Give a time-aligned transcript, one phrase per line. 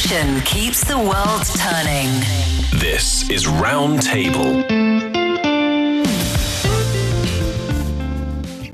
[0.00, 2.08] Discussion keeps the world turning.
[2.80, 4.79] This is Roundtable.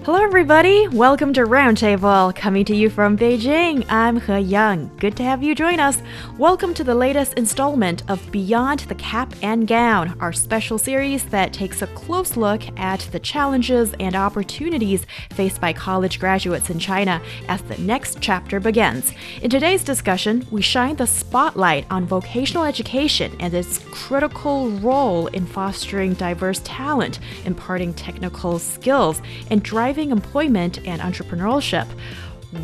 [0.07, 0.87] Hello, everybody.
[0.87, 3.85] Welcome to Roundtable, coming to you from Beijing.
[3.91, 4.93] I'm He Yang.
[4.99, 6.01] Good to have you join us.
[6.39, 11.53] Welcome to the latest installment of Beyond the Cap and Gown, our special series that
[11.53, 17.21] takes a close look at the challenges and opportunities faced by college graduates in China
[17.49, 19.13] as the next chapter begins.
[19.43, 25.47] In today's discussion, we shine the spotlight on vocational education and its critical role in
[25.47, 31.88] fostering diverse talent, imparting technical skills, and driving employment and entrepreneurship.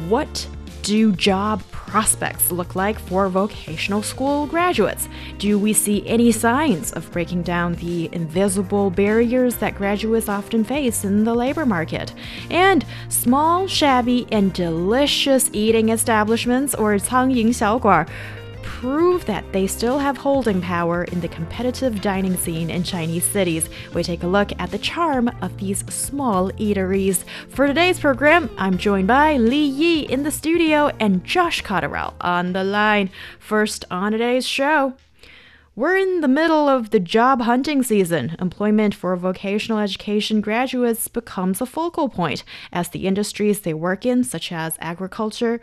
[0.08, 0.48] What
[0.88, 5.10] do job prospects look like for vocational school graduates?
[5.38, 11.04] Do we see any signs of breaking down the invisible barriers that graduates often face
[11.04, 12.14] in the labor market?
[12.50, 18.08] And small, shabby, and delicious eating establishments or 苍蝇小馆
[18.63, 23.69] prove that they still have holding power in the competitive dining scene in Chinese cities.
[23.95, 27.25] We take a look at the charm of these small eateries.
[27.49, 32.53] For today's program, I'm joined by Li Yi in the studio and Josh Cotterill on
[32.53, 33.11] the line.
[33.39, 34.95] First on today's show.
[35.75, 38.37] We're in the middle of the job hunting season.
[38.39, 44.23] Employment for vocational education graduates becomes a focal point as the industries they work in,
[44.23, 45.63] such as agriculture,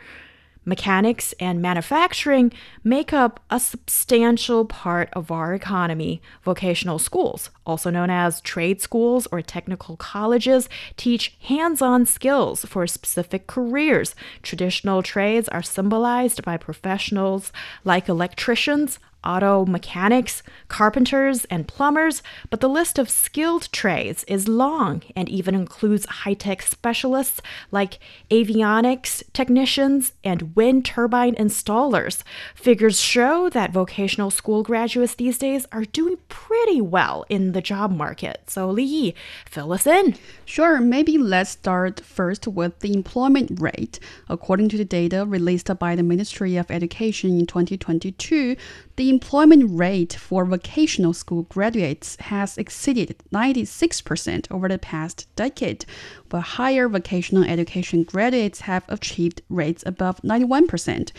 [0.70, 2.54] mechanics, and manufacturing
[2.84, 6.22] make up a substantial part of our economy.
[6.44, 12.88] Vocational schools, also known as trade schools or technical colleges, teach hands on skills for
[12.88, 14.16] specific careers.
[14.44, 17.52] Traditional trades are symbolized by professionals
[17.84, 25.04] like electricians, auto mechanics, carpenters, and plumbers, but the list of skilled trades is long
[25.16, 27.42] and even includes high tech specialists
[27.72, 28.00] like
[28.32, 32.24] avionics technicians and wind turbine installers.
[32.56, 37.92] Figures show that vocational school graduates these days are doing pretty well in the job
[37.92, 38.42] market.
[38.48, 39.16] So, Li Yi,
[39.46, 40.16] fill us in.
[40.46, 44.00] Sure, maybe let's start first with the employment rate.
[44.28, 48.56] According to the data released by the Ministry of Education in 2022,
[49.00, 55.86] the employment rate for vocational school graduates has exceeded 96% over the past decade,
[56.30, 61.14] while higher vocational education graduates have achieved rates above 91%.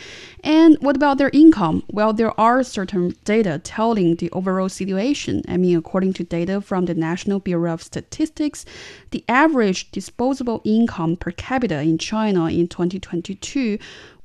[0.44, 1.82] And what about their income?
[1.88, 5.41] Well, there are certain data telling the overall situation.
[5.48, 8.66] I mean, according to data from the National Bureau of Statistics,
[9.10, 13.78] the average disposable income per capita in China in 2022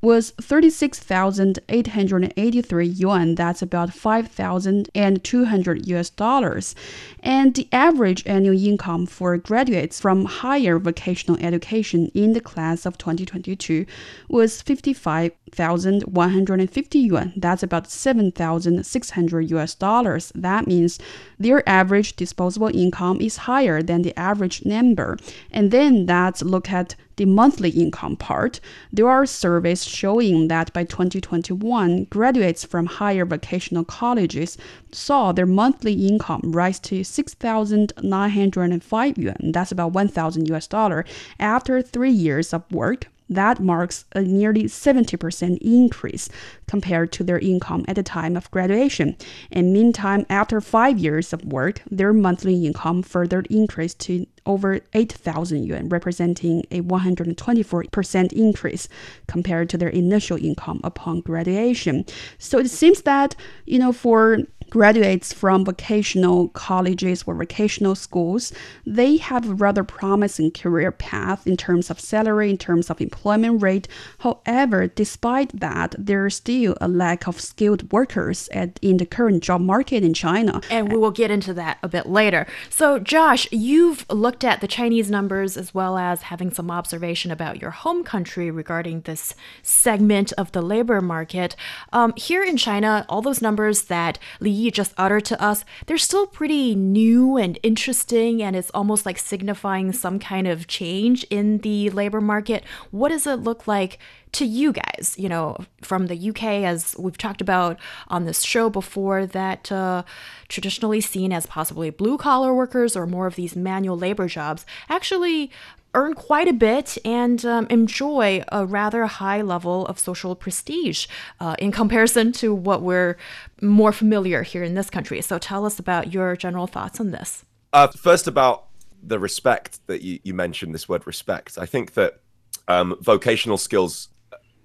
[0.05, 3.33] was 36,883 yuan.
[3.33, 6.75] That's about 5,200 US dollars.
[7.23, 12.99] And the average annual income for graduates from higher vocational education in the class of
[12.99, 13.87] 2022
[14.29, 17.33] was 55,150 yuan.
[17.35, 20.31] That's about 7,600 US dollars.
[20.35, 20.99] That means
[21.39, 25.17] their average disposable income is higher than the average number.
[25.51, 28.59] And then let's look at the monthly income part,
[28.91, 34.57] there are surveys showing that by 2021, graduates from higher vocational colleges
[34.91, 39.51] saw their monthly income rise to 6,905 yuan.
[39.51, 41.05] That's about 1,000 US dollar
[41.39, 43.07] after three years of work.
[43.29, 46.29] That marks a nearly 70% increase
[46.67, 49.17] compared to their income at the time of graduation.
[49.51, 55.63] And meantime, after five years of work, their monthly income further increased to over 8,000
[55.63, 58.87] yuan, representing a 124% increase
[59.27, 62.05] compared to their initial income upon graduation.
[62.37, 63.35] So it seems that,
[63.65, 64.39] you know, for
[64.69, 68.51] graduates from vocational colleges or vocational schools,
[68.85, 73.61] they have a rather promising career path in terms of salary, in terms of employment
[73.61, 73.87] rate.
[74.19, 79.61] However, despite that, there's still a lack of skilled workers at, in the current job
[79.61, 80.61] market in China.
[80.69, 82.47] And we will get into that a bit later.
[82.69, 87.61] So, Josh, you've looked at the Chinese numbers as well as having some observation about
[87.61, 91.55] your home country regarding this segment of the labor market.
[91.93, 95.97] Um, here in China, all those numbers that Li Yi just uttered to us, they're
[95.97, 101.59] still pretty new and interesting, and it's almost like signifying some kind of change in
[101.59, 102.63] the labor market.
[102.91, 103.99] What does it look like
[104.33, 107.79] to you guys, you know, from the UK, as we've talked about
[108.09, 110.03] on this show before, that uh,
[110.49, 115.51] traditionally seen as possibly blue collar workers or more of these manual labor jobs, actually
[115.95, 121.07] earn quite a bit and um, enjoy a rather high level of social prestige
[121.39, 123.17] uh, in comparison to what we're
[123.61, 125.21] more familiar here in this country.
[125.21, 127.45] So tell us about your general thoughts on this.
[127.73, 128.67] Uh, first, about
[129.01, 131.57] the respect that you, you mentioned, this word respect.
[131.57, 132.19] I think that
[132.67, 134.09] um, vocational skills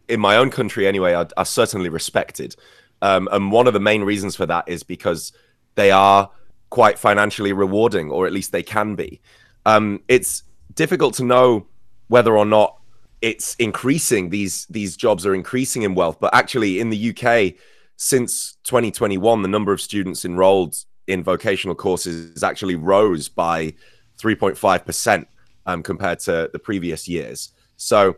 [0.09, 2.57] in my own country, anyway, are, are certainly respected.
[3.03, 5.33] Um, and one of the main reasons for that is because
[5.77, 6.31] they are
[6.71, 9.21] quite financially rewarding, or at least they can be.
[9.67, 10.43] Um, it's
[10.81, 11.67] difficult to know
[12.09, 12.79] whether or not
[13.21, 16.19] it's increasing these these jobs are increasing in wealth.
[16.19, 17.53] But actually in the UK
[17.99, 20.75] since 2021 the number of students enrolled
[21.07, 23.75] in vocational courses actually rose by
[24.19, 25.27] 3.5%
[25.67, 27.53] um, compared to the previous years.
[27.77, 28.17] So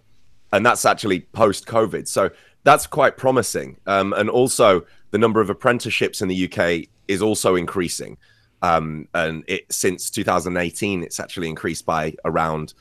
[0.53, 2.31] and that's actually post covid so
[2.63, 3.77] that's quite promising.
[3.89, 8.19] Um, and also the number of apprenticeships in the UK is also increasing
[8.63, 12.75] um, and it since 2018, it's actually increased by around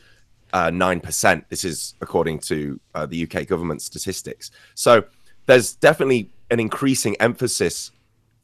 [0.53, 1.49] uh, nine uh, percent.
[1.49, 4.51] This is according to uh, the UK government statistics.
[4.75, 5.03] So
[5.47, 7.91] there's definitely an increasing emphasis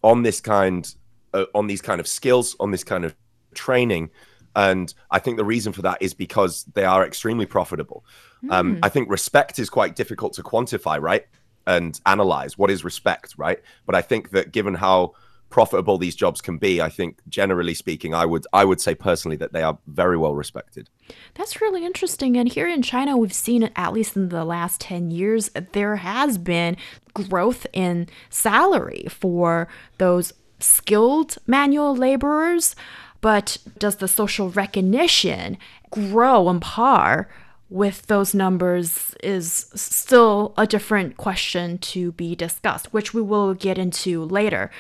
[0.04, 0.94] on this kind
[1.34, 3.16] uh, on these kind of skills, on this kind of
[3.54, 4.10] training.
[4.56, 8.04] And I think the reason for that is because they are extremely profitable.
[8.44, 8.52] Mm.
[8.52, 8.80] Um, hmm.
[8.82, 11.28] I think respect is quite difficult to quantify, right?
[11.68, 13.60] And analyze what is respect, right?
[13.86, 15.14] But I think that given how
[15.50, 19.38] profitable these jobs can be i think generally speaking i would i would say personally
[19.38, 20.90] that they are very well respected.
[21.36, 22.36] That's really interesting.
[22.36, 26.38] And here in china we've seen at least in the last 10 years there has
[26.38, 26.76] been
[27.14, 29.68] growth in salary for
[29.98, 32.76] those skilled manual laborers.
[33.22, 35.58] But does the social recognition
[35.90, 37.28] grow on par
[37.70, 43.78] with those numbers is still a different question to be discussed, which we will get
[43.78, 44.72] into later.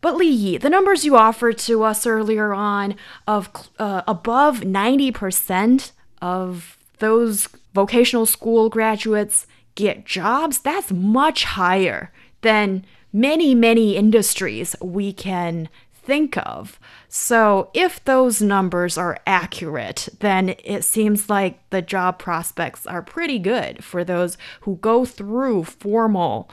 [0.00, 2.94] But Li Yi, the numbers you offered to us earlier on
[3.26, 5.92] of uh, above 90%
[6.22, 12.12] of those vocational school graduates get jobs, that's much higher
[12.42, 16.78] than many, many industries we can think of.
[17.08, 23.38] So, if those numbers are accurate, then it seems like the job prospects are pretty
[23.38, 26.50] good for those who go through formal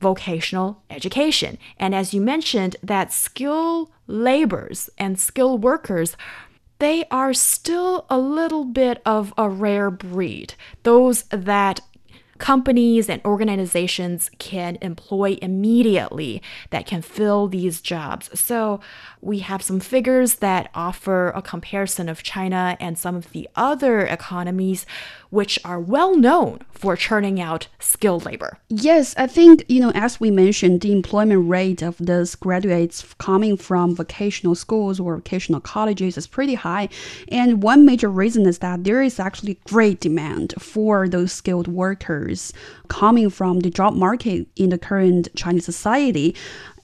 [0.00, 1.58] vocational education.
[1.78, 6.16] And as you mentioned, that skill laborers and skilled workers
[6.78, 10.54] they are still a little bit of a rare breed.
[10.84, 11.80] Those that
[12.38, 16.40] companies and organizations can employ immediately
[16.70, 18.30] that can fill these jobs.
[18.38, 18.80] So
[19.20, 24.00] we have some figures that offer a comparison of China and some of the other
[24.02, 24.86] economies
[25.30, 28.58] which are well known for churning out skilled labor.
[28.68, 33.56] Yes, I think, you know, as we mentioned, the employment rate of those graduates coming
[33.56, 36.88] from vocational schools or vocational colleges is pretty high.
[37.28, 42.52] And one major reason is that there is actually great demand for those skilled workers
[42.88, 46.34] coming from the job market in the current Chinese society.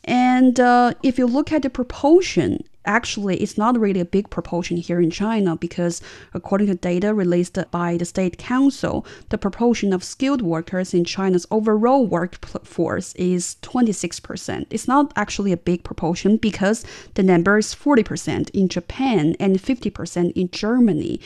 [0.05, 4.77] And uh, if you look at the proportion actually it's not really a big proportion
[4.77, 6.01] here in China because
[6.33, 11.47] according to data released by the state council, the proportion of skilled workers in China's
[11.51, 14.67] overall workforce is 26%.
[14.71, 20.33] It's not actually a big proportion because the number is 40% in Japan and 50%
[20.33, 21.21] in Germany.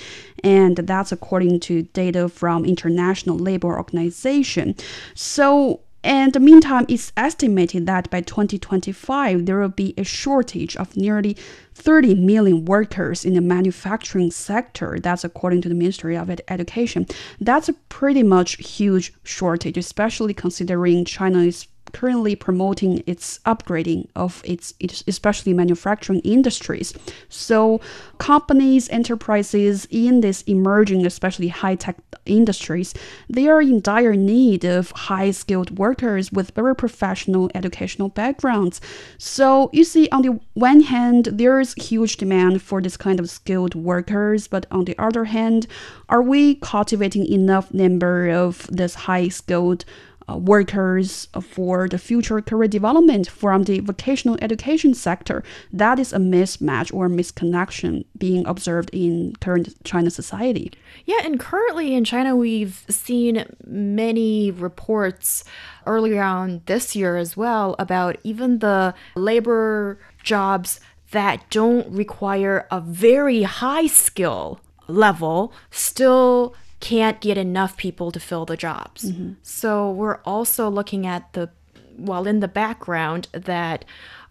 [0.45, 4.75] And that's according to data from International Labor Organization.
[5.15, 10.97] So and the meantime, it's estimated that by 2025, there will be a shortage of
[10.97, 11.37] nearly
[11.75, 14.99] 30 million workers in the manufacturing sector.
[15.01, 17.07] That's according to the Ministry of Education.
[17.41, 24.43] That's a pretty much huge shortage, especially considering China is currently promoting its upgrading of
[24.45, 24.75] its,
[25.07, 26.93] especially manufacturing industries.
[27.29, 27.81] So
[28.19, 32.95] companies, enterprises in this emerging, especially high-tech industries,
[33.29, 38.81] they are in dire need of high-skilled workers with very professional educational backgrounds.
[39.19, 43.31] So you see, on the one hand, there is huge demand for this kind of
[43.31, 45.67] skilled workers, but on the other hand,
[46.09, 49.85] are we cultivating enough number of this high-skilled
[50.29, 55.43] Uh, workers for the future career development from the vocational education sector.
[55.73, 60.73] That is a mismatch or misconnection being observed in current China society.
[61.07, 65.45] Yeah, and currently in China, we've seen many reports
[65.87, 70.79] earlier on this year as well about even the labor jobs
[71.11, 78.45] that don't require a very high skill level still can't get enough people to fill
[78.45, 79.11] the jobs.
[79.11, 79.33] Mm-hmm.
[79.43, 81.51] So we're also looking at the,
[81.97, 83.85] well, in the background, that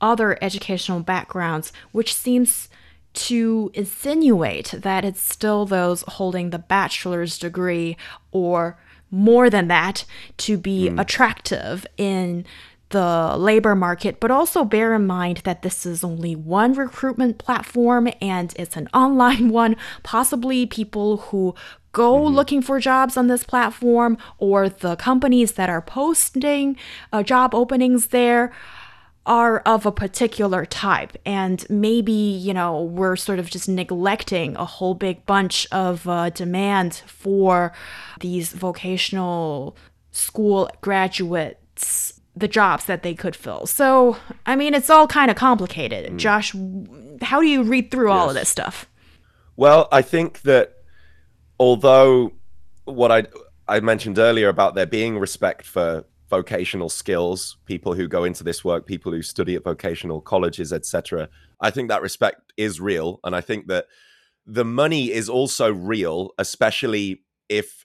[0.01, 2.69] other educational backgrounds, which seems
[3.15, 7.97] to insinuate that it's still those holding the bachelor's degree
[8.31, 8.79] or
[9.11, 10.05] more than that
[10.39, 11.01] to be mm.
[11.01, 12.47] attractive in
[12.93, 18.09] the labor market, but also bear in mind that this is only one recruitment platform
[18.21, 19.77] and it's an online one.
[20.03, 21.55] Possibly people who
[21.93, 22.35] go mm-hmm.
[22.35, 26.77] looking for jobs on this platform or the companies that are posting
[27.13, 28.53] uh, job openings there
[29.25, 34.65] are of a particular type and maybe you know we're sort of just neglecting a
[34.65, 37.73] whole big bunch of uh, demand for
[38.21, 39.77] these vocational
[40.11, 45.37] school graduates the jobs that they could fill so i mean it's all kind of
[45.37, 46.17] complicated mm.
[46.17, 46.53] josh
[47.23, 48.19] how do you read through yes.
[48.19, 48.87] all of this stuff
[49.57, 50.79] well i think that
[51.61, 52.33] although
[52.87, 53.25] what i
[53.69, 58.65] i mentioned earlier about there being respect for vocational skills, people who go into this
[58.65, 61.29] work, people who study at vocational colleges, etc.
[61.61, 63.85] I think that respect is real, and I think that
[64.47, 67.85] the money is also real, especially if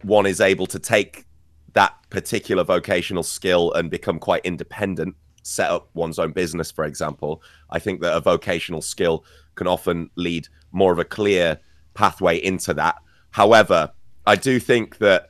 [0.00, 1.26] one is able to take
[1.74, 7.42] that particular vocational skill and become quite independent, set up one's own business, for example.
[7.68, 9.22] I think that a vocational skill
[9.54, 11.58] can often lead more of a clear
[11.92, 12.96] pathway into that.
[13.32, 13.92] However,
[14.26, 15.28] I do think that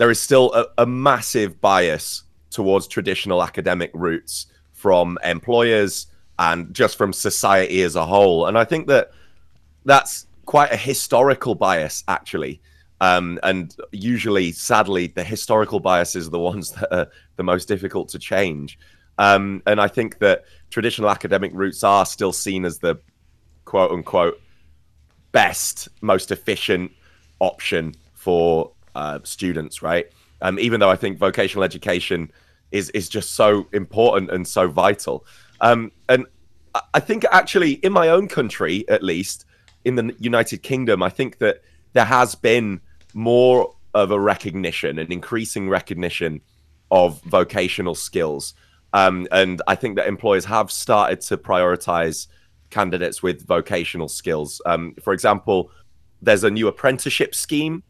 [0.00, 6.06] there is still a, a massive bias towards traditional academic routes from employers
[6.38, 8.46] and just from society as a whole.
[8.46, 9.10] And I think that
[9.84, 12.62] that's quite a historical bias, actually.
[13.02, 18.08] Um, and usually, sadly, the historical biases are the ones that are the most difficult
[18.08, 18.78] to change.
[19.18, 22.96] Um, and I think that traditional academic routes are still seen as the
[23.66, 24.40] quote unquote
[25.32, 26.90] best, most efficient
[27.38, 30.06] option for uh, students, right?
[30.42, 32.30] Um, even though I think vocational education
[32.70, 35.24] is is just so important and so vital.
[35.60, 36.26] Um, and
[36.94, 39.44] I think actually in my own country, at least
[39.84, 41.62] in the United Kingdom, I think that
[41.94, 42.80] there has been
[43.14, 46.40] more of a recognition, an increasing recognition
[46.90, 48.54] of vocational skills.
[48.92, 52.28] Um, and I think that employers have started to prioritize
[52.70, 54.60] candidates with vocational skills.
[54.66, 55.70] Um, for example,
[56.22, 57.82] there's a new apprenticeship scheme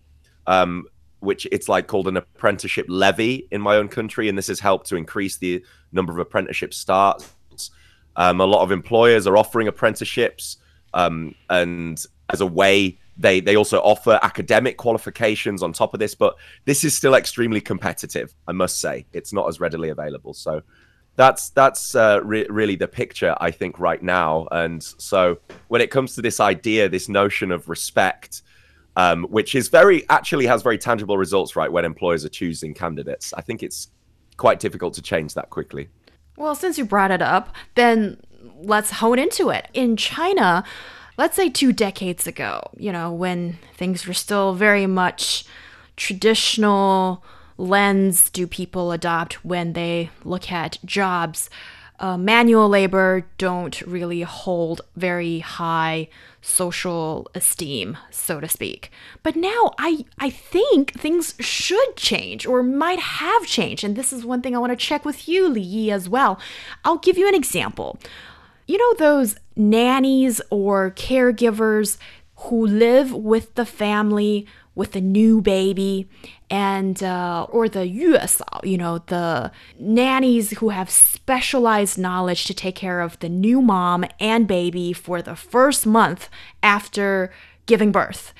[0.46, 0.86] um,
[1.20, 4.86] which it's like called an apprenticeship levy in my own country, and this has helped
[4.88, 7.34] to increase the number of apprenticeship starts.
[8.16, 10.58] Um, a lot of employers are offering apprenticeships,
[10.94, 16.14] um, and as a way, they they also offer academic qualifications on top of this.
[16.14, 19.06] But this is still extremely competitive, I must say.
[19.12, 20.34] It's not as readily available.
[20.34, 20.62] So
[21.16, 24.48] that's that's uh, re- really the picture I think right now.
[24.50, 28.42] And so when it comes to this idea, this notion of respect.
[28.96, 33.32] Um, which is very actually has very tangible results right when employers are choosing candidates.
[33.34, 33.88] I think it's
[34.36, 35.88] quite difficult to change that quickly.
[36.36, 38.18] Well, since you brought it up, then
[38.62, 39.68] let's hone into it.
[39.74, 40.64] In China,
[41.16, 45.44] let's say two decades ago, you know, when things were still very much
[45.96, 47.22] traditional
[47.58, 51.50] lens do people adopt when they look at jobs
[52.00, 56.08] uh, manual labor don't really hold very high
[56.40, 58.90] social esteem, so to speak.
[59.22, 64.24] But now I I think things should change or might have changed, and this is
[64.24, 66.40] one thing I want to check with you, Li Yi, as well.
[66.84, 67.98] I'll give you an example.
[68.66, 71.98] You know those nannies or caregivers
[72.36, 76.08] who live with the family with a new baby
[76.48, 82.76] and uh, or the 月嫂, you know, the nannies who have specialized knowledge to take
[82.76, 86.28] care of the new mom and baby for the first month
[86.62, 87.32] after
[87.66, 88.32] giving birth.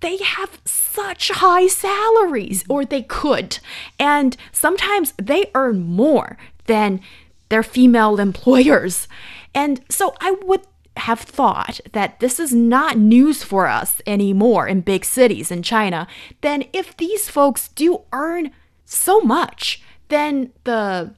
[0.00, 3.58] They have such high salaries, or they could,
[3.98, 7.00] and sometimes they earn more than
[7.48, 9.08] their female employers.
[9.54, 10.64] And so I would
[10.98, 16.06] have thought that this is not news for us anymore in big cities in China,
[16.40, 18.50] then if these folks do earn
[18.84, 21.14] so much, then the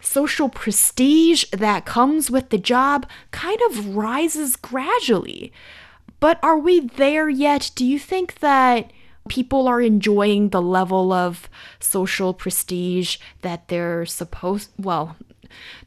[0.00, 5.52] social prestige that comes with the job kind of rises gradually.
[6.20, 7.70] But are we there yet?
[7.74, 8.92] Do you think that
[9.28, 11.48] people are enjoying the level of
[11.80, 15.16] social prestige that they're supposed well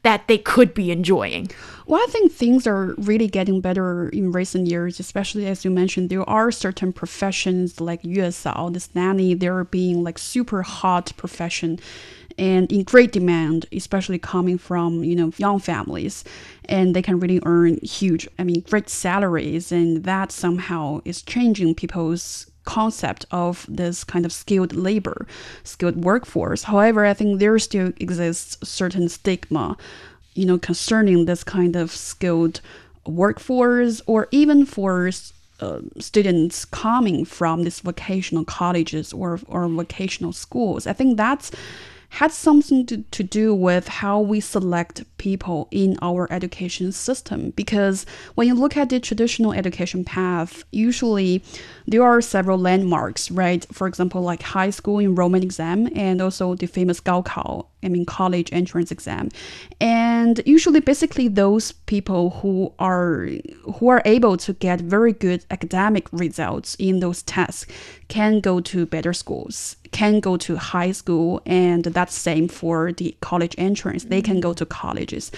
[0.02, 1.50] that they could be enjoying?
[1.86, 6.10] Well, I think things are really getting better in recent years, especially as you mentioned,
[6.10, 11.78] there are certain professions like Yuesao, this nanny, they're being like super hot profession
[12.38, 16.24] and in great demand, especially coming from, you know, young families.
[16.66, 19.72] And they can really earn huge, I mean, great salaries.
[19.72, 25.26] And that somehow is changing people's concept of this kind of skilled labor,
[25.64, 26.64] skilled workforce.
[26.64, 29.76] However, I think there still exists certain stigma,
[30.34, 32.60] you know, concerning this kind of skilled
[33.06, 35.10] workforce or even for
[35.60, 40.86] uh, students coming from these vocational colleges or, or vocational schools.
[40.86, 41.50] I think that's
[42.10, 47.50] had something to, to do with how we select people in our education system.
[47.50, 51.42] Because when you look at the traditional education path, usually
[51.86, 53.66] there are several landmarks, right?
[53.72, 58.52] For example, like high school enrollment exam and also the famous Gaokao, I mean college
[58.52, 59.28] entrance exam.
[59.80, 63.28] And usually basically those people who are
[63.78, 67.66] who are able to get very good academic results in those tests
[68.08, 73.16] can go to better schools can go to high school and that's same for the
[73.20, 74.04] college entrance.
[74.04, 74.56] They can go mm-hmm.
[74.56, 75.30] to colleges.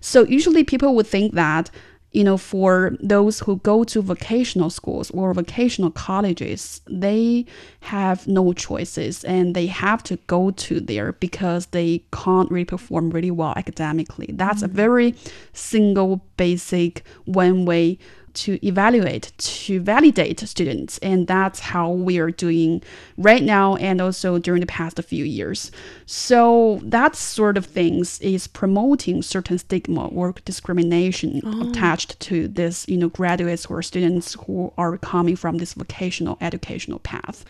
[0.00, 1.70] So usually people would think that
[2.12, 7.44] you know for those who go to vocational schools or vocational colleges they
[7.80, 13.10] have no choices and they have to go to there because they can't really perform
[13.10, 14.72] really well academically that's mm-hmm.
[14.72, 15.14] a very
[15.52, 17.98] single basic one way
[18.42, 20.98] to evaluate, to validate students.
[20.98, 22.82] And that's how we are doing
[23.16, 25.70] right now and also during the past few years.
[26.06, 31.68] So that sort of things is promoting certain stigma or discrimination oh.
[31.68, 36.98] attached to this, you know, graduates or students who are coming from this vocational educational
[37.00, 37.44] path.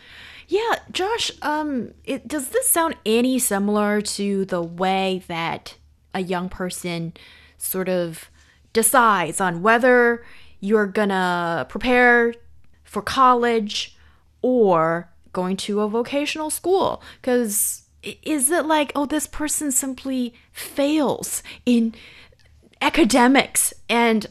[0.47, 5.75] Yeah, Josh, um, it, does this sound any similar to the way that
[6.13, 7.13] a young person
[7.59, 8.31] sort of
[8.73, 10.25] decides on whether
[10.59, 12.33] you're gonna prepare
[12.83, 13.97] for college
[14.41, 17.01] or going to a vocational school.
[17.21, 17.83] Because
[18.23, 21.93] is it like oh this person simply fails in
[22.81, 24.27] academics and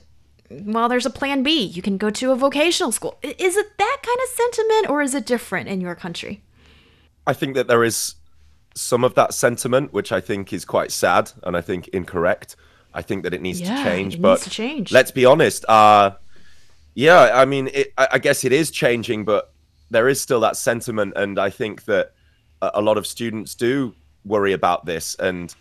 [0.51, 3.19] well there's a plan b you can go to a vocational school.
[3.23, 6.43] Is it that kind of sentiment or is it different in your country?
[7.27, 8.15] I think that there is
[8.75, 12.55] some of that sentiment which i think is quite sad and i think incorrect
[12.95, 14.21] I think that it needs yeah, to change.
[14.21, 14.93] But to change.
[14.93, 15.65] let's be honest.
[15.69, 16.13] Uh,
[16.95, 19.53] yeah, I mean, it, I, guess it is changing, but
[19.91, 22.13] there is still that sentiment, and I think that
[22.61, 25.15] a, a lot of students do worry about this.
[25.17, 25.55] And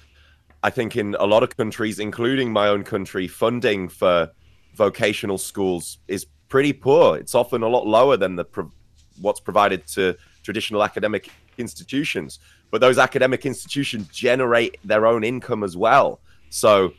[0.63, 4.31] I think in a lot of countries, including my own country, funding for
[4.73, 7.17] vocational schools is pretty poor.
[7.17, 8.71] It's often a lot lower than the pro-
[9.21, 12.39] what's provided to traditional academic institutions.
[12.71, 16.19] But those academic institutions generate their own income as well.
[16.49, 16.93] So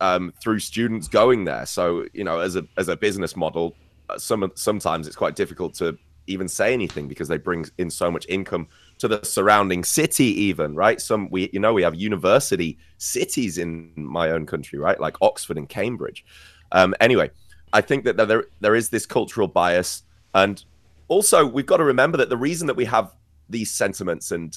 [0.00, 1.66] um, through students going there.
[1.66, 3.76] So you know, as a as a business model,
[4.08, 8.10] uh, some sometimes it's quite difficult to even say anything because they bring in so
[8.10, 11.00] much income to the surrounding city even right?
[11.00, 15.00] Some we you know we have university cities in my own country right?
[15.00, 16.24] Like oxford and cambridge.
[16.72, 17.30] Um anyway
[17.72, 20.02] i think that there there is this cultural bias.
[20.34, 20.62] And
[21.08, 23.14] also we've got to remember that the reason that we have
[23.48, 24.56] these sentiments and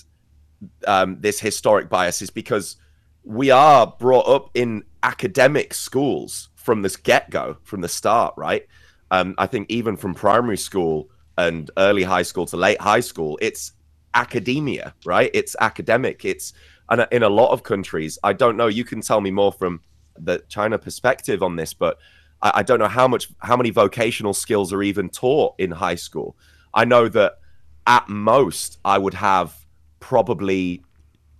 [0.87, 2.77] um, this historic bias is because
[3.23, 8.67] we are brought up in academic schools from this get-go from the start right
[9.11, 13.37] um, i think even from primary school and early high school to late high school
[13.41, 13.73] it's
[14.13, 15.29] academia, right?
[15.33, 16.25] It's academic.
[16.25, 16.53] It's
[16.89, 18.67] and in a lot of countries, I don't know.
[18.67, 19.81] You can tell me more from
[20.19, 21.97] the China perspective on this, but
[22.41, 25.95] I, I don't know how much how many vocational skills are even taught in high
[25.95, 26.35] school.
[26.73, 27.39] I know that
[27.87, 29.53] at most I would have
[29.99, 30.83] probably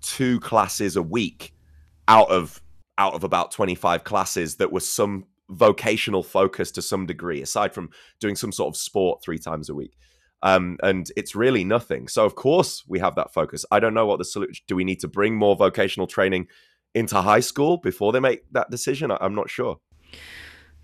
[0.02, 1.53] two classes a week
[2.08, 2.62] out of
[2.98, 7.90] out of about 25 classes that was some vocational focus to some degree aside from
[8.20, 9.96] doing some sort of sport three times a week
[10.44, 12.08] um, and it's really nothing.
[12.10, 13.66] So of course we have that focus.
[13.72, 14.64] I don't know what the solution.
[14.68, 16.48] Do we need to bring more vocational training
[16.94, 19.10] into high school before they make that decision?
[19.10, 19.80] I, I'm not sure.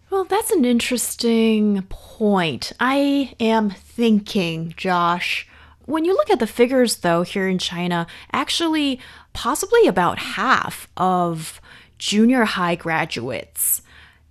[0.09, 2.71] Well, that's an interesting point.
[2.79, 5.45] I am thinking, Josh.
[5.85, 8.99] When you look at the figures, though, here in China, actually,
[9.39, 11.61] possibly about half of
[11.97, 13.81] junior high graduates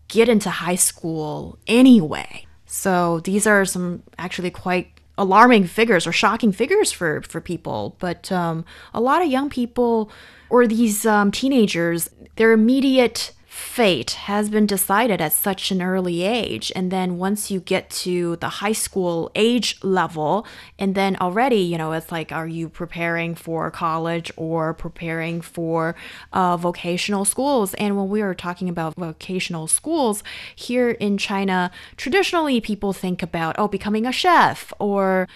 [0.09, 2.45] get into high school anyway.
[2.67, 8.31] So these are some actually quite alarming figures or shocking figures for for people but
[8.31, 10.13] um, a lot of young people
[10.49, 16.71] or these um, teenagers their immediate fate has been decided at such an early age.
[16.77, 20.47] And then once you get to the high school age level,
[20.79, 25.97] and then already, you know, it's like, are you preparing for college or preparing for
[26.33, 27.75] uh, vocational schools?
[27.75, 30.23] And when we are talking about vocational schools
[30.55, 35.27] here in China, traditionally people think about, oh, becoming a chef or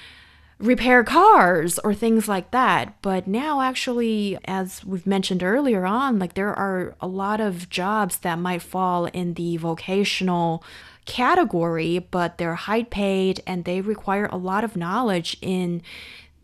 [0.63, 2.95] repair cars or things like that.
[3.03, 8.19] But now, actually, as we've mentioned earlier on, like there are a lot of jobs
[8.19, 10.65] that might fall in the vocational
[11.05, 15.83] category, but they're high paid and they require a lot of knowledge in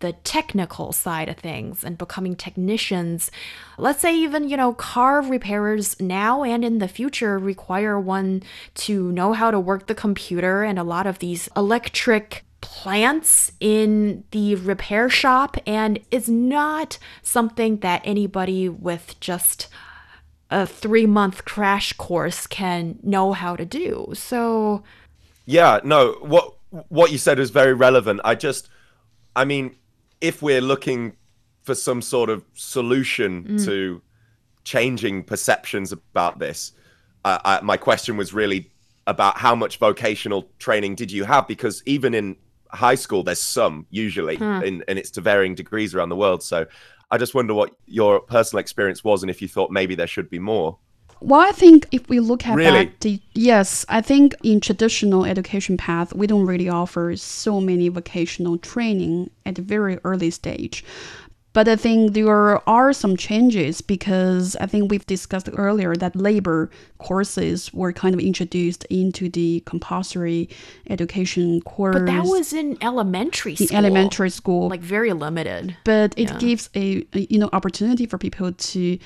[0.00, 3.30] the technical side of things and becoming technicians.
[3.78, 8.42] Let's say even, you know, car repairers now and in the future require one
[8.74, 14.24] to know how to work the computer and a lot of these electric plants in
[14.30, 19.68] the repair shop and is not something that anybody with just
[20.50, 24.10] a three month crash course can know how to do.
[24.14, 24.82] So
[25.46, 26.54] Yeah, no, what
[26.88, 28.20] what you said is very relevant.
[28.24, 28.68] I just
[29.36, 29.76] I mean,
[30.20, 31.16] if we're looking
[31.62, 33.64] for some sort of solution mm.
[33.66, 34.02] to
[34.64, 36.72] changing perceptions about this,
[37.24, 38.70] uh, I, my question was really
[39.06, 42.36] about how much vocational training did you have because even in
[42.70, 44.62] high school, there's some usually, hmm.
[44.62, 46.42] in, and it's to varying degrees around the world.
[46.42, 46.66] So
[47.10, 50.30] I just wonder what your personal experience was and if you thought maybe there should
[50.30, 50.78] be more.
[51.20, 52.84] Well, I think if we look at really?
[52.84, 57.88] that, the, yes, I think in traditional education path, we don't really offer so many
[57.88, 60.84] vocational training at a very early stage.
[61.58, 66.70] But I think there are some changes because I think we've discussed earlier that labor
[66.98, 70.48] courses were kind of introduced into the compulsory
[70.88, 71.96] education course.
[71.96, 73.76] But that was in elementary school.
[73.76, 74.68] In elementary school.
[74.68, 75.76] Like very limited.
[75.82, 76.38] But it yeah.
[76.38, 78.98] gives a, a, you know opportunity for people to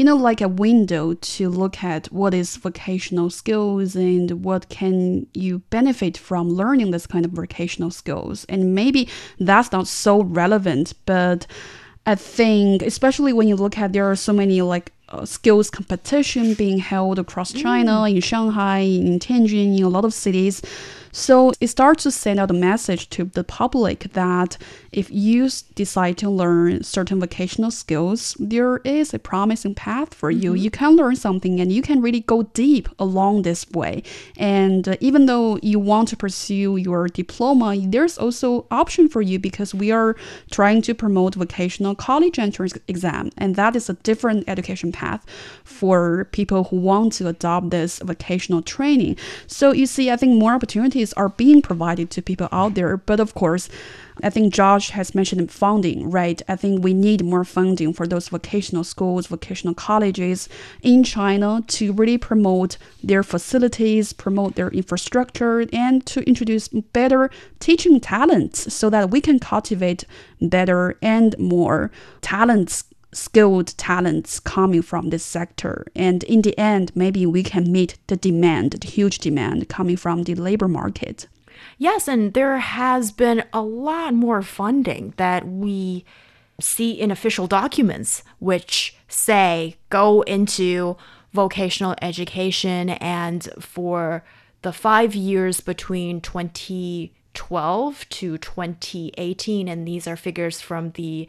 [0.00, 5.26] you know like a window to look at what is vocational skills and what can
[5.34, 8.46] you benefit from learning this kind of vocational skills.
[8.48, 11.46] And maybe that's not so relevant, but
[12.06, 16.54] I think, especially when you look at there are so many like uh, skills competition
[16.54, 18.14] being held across China, mm.
[18.14, 20.62] in Shanghai, in Tianjin, in a lot of cities.
[21.12, 24.56] So it starts to send out a message to the public that
[24.92, 30.52] if you decide to learn certain vocational skills, there is a promising path for you.
[30.52, 30.64] Mm-hmm.
[30.64, 34.02] You can learn something and you can really go deep along this way.
[34.36, 39.38] And uh, even though you want to pursue your diploma, there's also option for you
[39.38, 40.16] because we are
[40.50, 45.24] trying to promote vocational college entrance exam, and that is a different education path
[45.64, 49.16] for people who want to adopt this vocational training.
[49.46, 52.96] So you see, I think more opportunities opportunities are being provided to people out there.
[52.96, 53.68] But of course,
[54.22, 56.42] I think Josh has mentioned funding, right?
[56.46, 60.48] I think we need more funding for those vocational schools, vocational colleges
[60.82, 68.00] in China to really promote their facilities, promote their infrastructure, and to introduce better teaching
[68.00, 70.04] talents so that we can cultivate
[70.40, 75.86] better and more talents skilled talents coming from this sector.
[75.94, 80.24] And in the end, maybe we can meet the demand, the huge demand coming from
[80.24, 81.26] the labor market.
[81.78, 86.04] Yes, and there has been a lot more funding that we
[86.60, 90.96] see in official documents, which say go into
[91.32, 94.24] vocational education and for
[94.62, 101.28] the five years between 2012 to 2018, and these are figures from the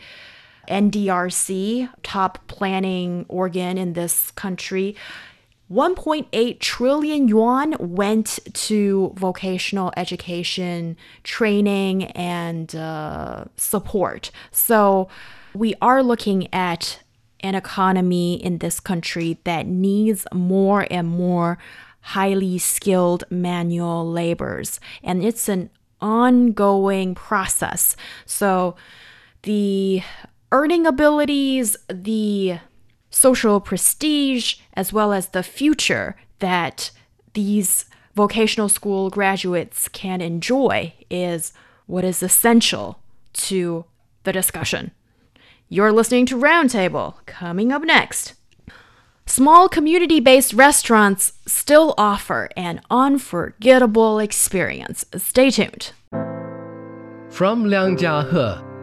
[0.67, 4.95] NDRC, top planning organ in this country.
[5.71, 14.31] 1.8 trillion yuan went to vocational education training and uh, support.
[14.51, 15.07] So
[15.53, 16.99] we are looking at
[17.39, 21.57] an economy in this country that needs more and more
[22.01, 24.79] highly skilled manual laborers.
[25.03, 25.69] And it's an
[26.01, 27.95] ongoing process.
[28.25, 28.75] So
[29.43, 30.01] the
[30.51, 32.59] earning abilities, the
[33.09, 36.91] social prestige, as well as the future that
[37.33, 37.85] these
[38.15, 41.53] vocational school graduates can enjoy is
[41.85, 42.99] what is essential
[43.33, 43.85] to
[44.23, 44.91] the discussion.
[45.69, 47.25] You're listening to Roundtable.
[47.25, 48.33] Coming up next.
[49.25, 55.05] Small community based restaurants still offer an unforgettable experience.
[55.15, 55.93] Stay tuned.
[57.29, 58.70] From Liangjiahe,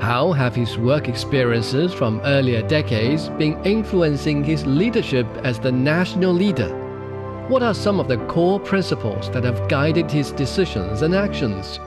[0.00, 6.32] How have his work experiences from earlier decades been influencing his leadership as the national
[6.32, 6.74] leader?
[7.48, 11.78] What are some of the core principles that have guided his decisions and actions?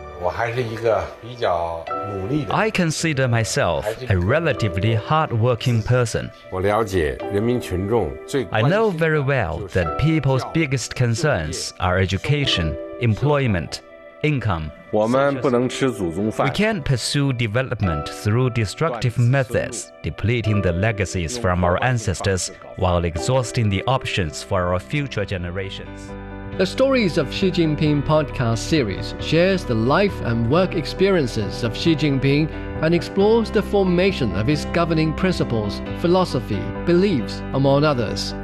[2.51, 6.29] I consider myself a relatively hard-working person.
[6.53, 13.81] I know very well that people's biggest concerns are education, employment,
[14.23, 14.71] income.
[14.93, 23.69] We can't pursue development through destructive methods, depleting the legacies from our ancestors while exhausting
[23.69, 26.11] the options for our future generations.
[26.57, 31.95] The Stories of Xi Jinping podcast series shares the life and work experiences of Xi
[31.95, 32.47] Jinping
[32.83, 38.35] and explores the formation of his governing principles, philosophy, beliefs, among others.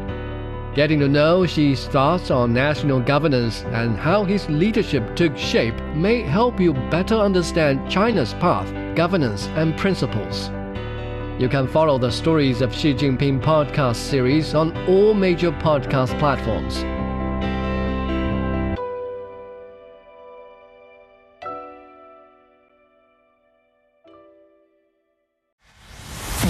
[0.76, 6.22] Getting to know Xi's thoughts on national governance and how his leadership took shape may
[6.22, 10.50] help you better understand China's path, governance, and principles.
[11.40, 16.84] You can follow the Stories of Xi Jinping podcast series on all major podcast platforms.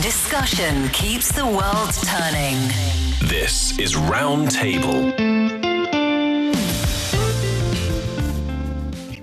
[0.02, 2.56] Discussion keeps the world turning.
[3.30, 5.14] This is Roundtable.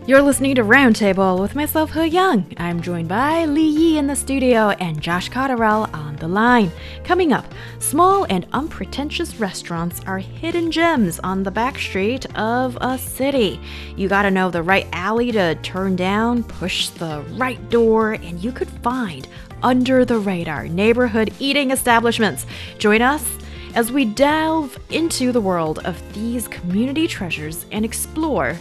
[0.07, 2.55] You're listening to Roundtable with myself, He Yang.
[2.59, 6.71] I'm joined by Li Yi in the studio and Josh Cotterill on the line.
[7.05, 7.47] Coming up,
[7.79, 13.61] small and unpretentious restaurants are hidden gems on the back street of a city.
[13.97, 18.53] You gotta know the right alley to turn down, push the right door, and you
[18.53, 19.29] could find
[19.63, 22.47] under the radar neighborhood eating establishments.
[22.79, 23.25] Join us
[23.75, 28.57] as we delve into the world of these community treasures and explore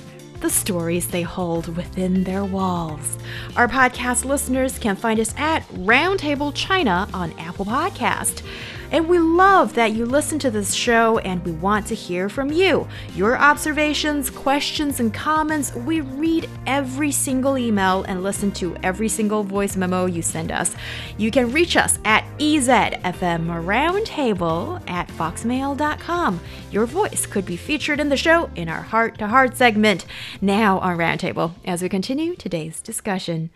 [0.46, 3.18] the stories they hold within their walls.
[3.56, 8.44] Our podcast listeners can find us at Roundtable China on Apple Podcast.
[8.92, 12.52] And we love that you listen to this show and we want to hear from
[12.52, 12.88] you.
[13.16, 15.74] Your observations, questions, and comments.
[15.76, 20.76] We read every single email and listen to every single voice memo you send us.
[21.18, 26.40] You can reach us at EZFM Roundtable at foxmail.com.
[26.72, 30.06] Your voice could be featured in the show in our Heart to Heart segment.
[30.42, 33.50] Now on Roundtable, as we continue today's discussion.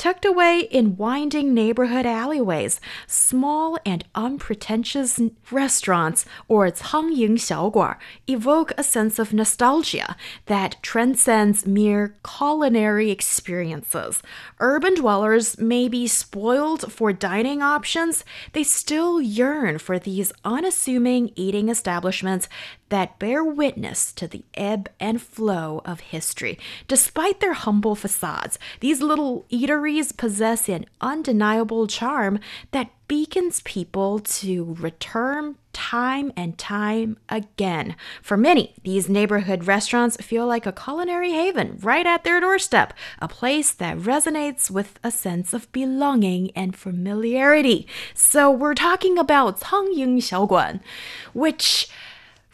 [0.00, 8.72] Tucked away in winding neighborhood alleyways, small and unpretentious restaurants or its Cangying Xiaoguan evoke
[8.78, 14.22] a sense of nostalgia that transcends mere culinary experiences.
[14.58, 21.68] Urban dwellers may be spoiled for dining options, they still yearn for these unassuming eating
[21.68, 22.48] establishments
[22.90, 26.58] that bear witness to the ebb and flow of history.
[26.86, 32.38] Despite their humble facades, these little eateries possess an undeniable charm
[32.72, 37.96] that beacons people to return time and time again.
[38.22, 43.26] For many, these neighborhood restaurants feel like a culinary haven right at their doorstep, a
[43.26, 47.88] place that resonates with a sense of belonging and familiarity.
[48.14, 50.80] So we're talking about Cangying Xiaoguan,
[51.32, 51.88] which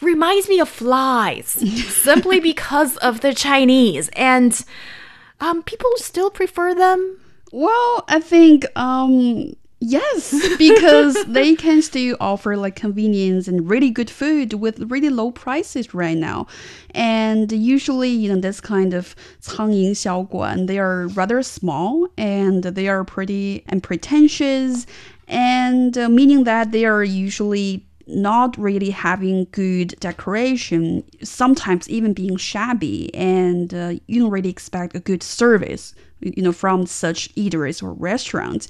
[0.01, 1.47] reminds me of flies
[1.93, 4.65] simply because of the Chinese and
[5.39, 7.19] um, people still prefer them.
[7.51, 14.11] Well, I think um, Yes, because they can still offer like convenience and really good
[14.11, 16.45] food with really low prices right now.
[16.91, 23.03] And usually, you know, this kind of 苍蝇小馆, they are rather small and they are
[23.03, 24.85] pretty unpretentious
[25.27, 32.36] and uh, meaning that they are usually not really having good decoration, sometimes even being
[32.36, 37.82] shabby, and uh, you don't really expect a good service, you know, from such eateries
[37.82, 38.68] or restaurants.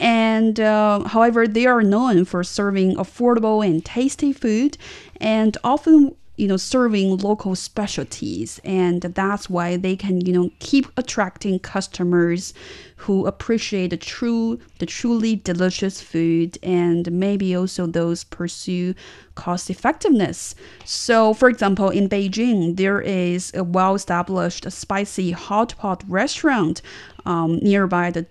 [0.00, 4.76] And uh, however, they are known for serving affordable and tasty food,
[5.20, 8.60] and often you know serving local specialties.
[8.64, 12.54] And that's why they can you know keep attracting customers
[12.96, 18.94] who appreciate the true the truly delicious food and maybe also those pursue
[19.34, 20.54] cost effectiveness.
[20.84, 26.82] So for example in beijing there is a well established spicy hot pot restaurant
[27.24, 28.26] um, nearby the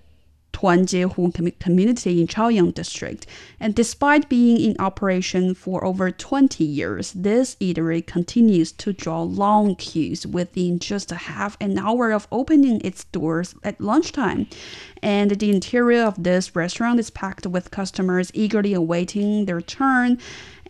[0.62, 3.26] Tuanjiehu community in Chaoyang district.
[3.60, 9.76] And despite being in operation for over 20 years, this eatery continues to draw long
[9.76, 14.48] queues within just a half an hour of opening its doors at lunchtime.
[15.02, 20.20] And the interior of this restaurant is packed with customers eagerly awaiting their turn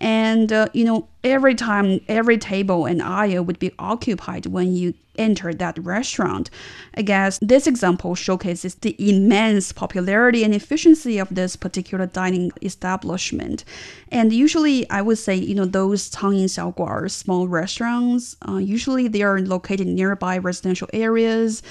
[0.02, 4.94] and uh, you know every time every table and aisle would be occupied when you
[5.18, 6.50] enter that restaurant.
[6.96, 13.64] I guess this example showcases the immense popularity and efficiency of this particular dining establishment.
[14.12, 19.22] And usually i would say you know those Cangying Xiaoguan small restaurants uh, usually they
[19.22, 21.62] are located nearby residential areas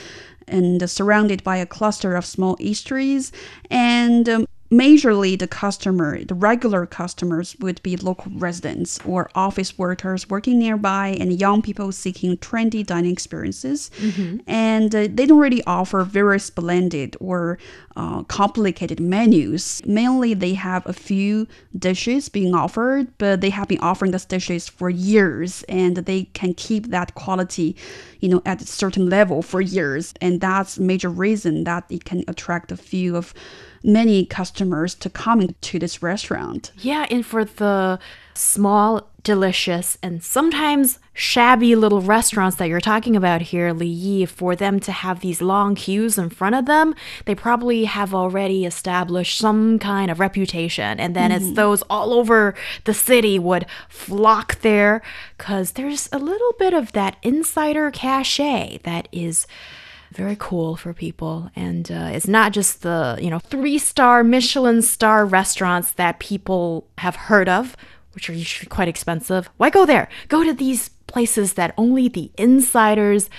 [0.46, 3.30] and surrounded by a cluster of small eateries.
[3.70, 10.30] And um, majorly the customer, the regular customers would be local residents or office workers
[10.30, 13.90] working nearby and young people seeking trendy dining experiences.
[13.98, 14.38] Mm-hmm.
[14.46, 17.58] And uh, they don't really offer very splendid or
[17.96, 19.82] uh, complicated menus.
[19.84, 24.68] Mainly, they have a few dishes being offered, but they have been offering those dishes
[24.68, 27.74] for years and they can keep that quality,
[28.20, 30.14] you know, at a certain level for years.
[30.20, 33.34] And that's major reason that it can attract a few of
[33.82, 36.72] many customers to come to this restaurant.
[36.78, 37.98] Yeah, and for the
[38.34, 44.56] small, delicious, and sometimes shabby little restaurants that you're talking about here, Li Yi, for
[44.56, 46.94] them to have these long queues in front of them,
[47.26, 50.98] they probably have already established some kind of reputation.
[50.98, 51.36] And then mm.
[51.36, 55.02] it's those all over the city would flock there
[55.36, 59.46] because there's a little bit of that insider cachet that is
[60.19, 61.49] very cool for people.
[61.55, 66.87] And uh, it's not just the, you know, three star Michelin star restaurants that people
[66.97, 67.75] have heard of,
[68.13, 69.49] which are usually quite expensive.
[69.57, 70.07] Why go there?
[70.27, 73.29] Go to these places that only the insiders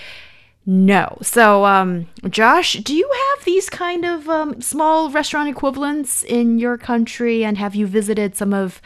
[0.66, 1.16] know.
[1.22, 6.76] So, um, Josh, do you have these kind of um, small restaurant equivalents in your
[6.76, 7.44] country?
[7.44, 8.82] And have you visited some of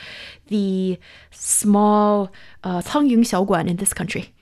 [0.49, 0.99] the
[1.31, 2.31] small
[2.63, 4.35] uh, 苍蝇小馆 in this country?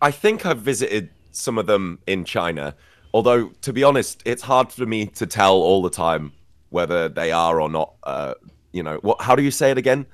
[0.00, 2.74] I think I've visited some of them in China.
[3.12, 6.32] Although, to be honest, it's hard for me to tell all the time
[6.70, 7.94] whether they are or not.
[8.02, 8.34] Uh,
[8.72, 9.22] you know, what?
[9.22, 10.06] How do you say it again?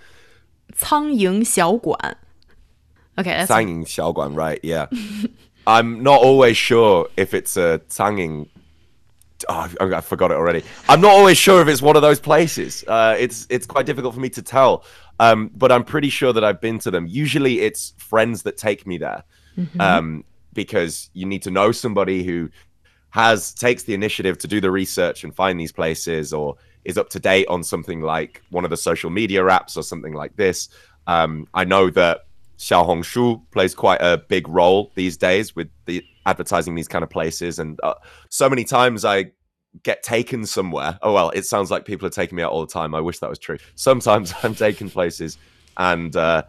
[0.74, 2.16] 苍蝇小馆.
[3.18, 4.61] Okay, that's 苍蝇小馆, right?
[4.62, 4.87] Yeah.
[5.66, 8.48] I'm not always sure if it's a Tanging.
[9.48, 10.62] Oh, I forgot it already.
[10.88, 12.85] I'm not always sure if it's one of those places.
[12.87, 14.85] Uh, it's it's quite difficult for me to tell.
[15.18, 17.06] Um, but I'm pretty sure that I've been to them.
[17.06, 19.24] Usually, it's friends that take me there.
[19.56, 19.80] Mm-hmm.
[19.80, 20.24] Um,
[20.55, 22.49] because you need to know somebody who
[23.11, 27.09] has takes the initiative to do the research and find these places or is up
[27.09, 30.69] to date on something like one of the social media apps or something like this.
[31.07, 32.25] Um, I know that
[32.57, 37.03] Xiao Hong Xiaohongshu plays quite a big role these days with the advertising these kind
[37.03, 37.95] of places, and uh,
[38.29, 39.31] so many times I
[39.83, 40.97] get taken somewhere.
[41.01, 42.95] Oh well, it sounds like people are taking me out all the time.
[42.95, 43.57] I wish that was true.
[43.75, 45.37] Sometimes I'm taken places,
[45.77, 46.43] and uh,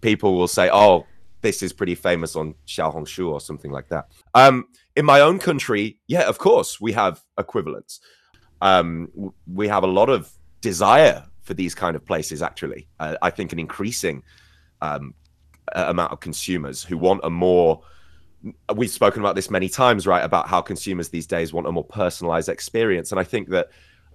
[0.00, 1.06] people will say, "Oh,
[1.40, 4.08] this is pretty famous on Xiaohongshu or something like that.
[4.34, 8.00] Um, in my own country, yeah, of course, we have equivalents.
[8.60, 12.42] Um, we have a lot of desire for these kind of places.
[12.42, 14.22] Actually, uh, I think an increasing
[14.82, 15.14] um,
[15.72, 17.82] amount of consumers who want a more
[18.74, 21.84] we've spoken about this many times right about how consumers these days want a more
[21.84, 23.68] personalized experience and i think that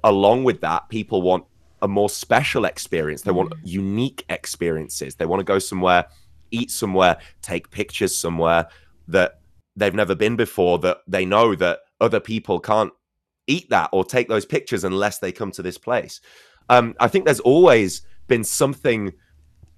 [0.04, 1.46] along with that people want
[1.82, 3.22] a more special experience.
[3.22, 5.16] They want unique experiences.
[5.16, 6.06] They want to go somewhere,
[6.56, 8.68] eat somewhere, take pictures somewhere
[9.08, 9.40] that
[9.76, 12.94] they've never been before, that they know that other people can't
[13.48, 16.22] eat that or take those pictures unless they come to this place.
[16.70, 19.14] Um, I think there's always been something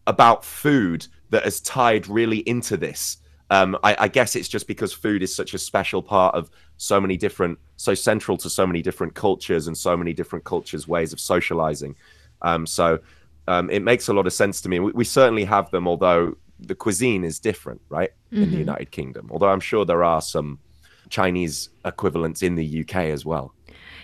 [0.05, 3.17] about food that has tied really into this.
[3.49, 6.99] Um, I, I, guess it's just because food is such a special part of so
[6.99, 11.13] many different, so central to so many different cultures and so many different cultures' ways
[11.13, 11.95] of socializing.
[12.41, 12.99] Um, so
[13.47, 14.79] um, it makes a lot of sense to me.
[14.79, 18.35] We, we, certainly have them, although the cuisine is different, right, mm-hmm.
[18.35, 18.59] in the mm-hmm.
[18.59, 19.29] United Kingdom.
[19.31, 20.59] Although I'm sure there are some
[21.09, 23.53] Chinese equivalents in the UK as well.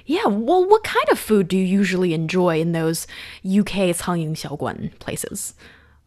[0.05, 3.07] Yeah, well, what kind of food do you usually enjoy in those
[3.45, 5.53] UK Xiaoguan places?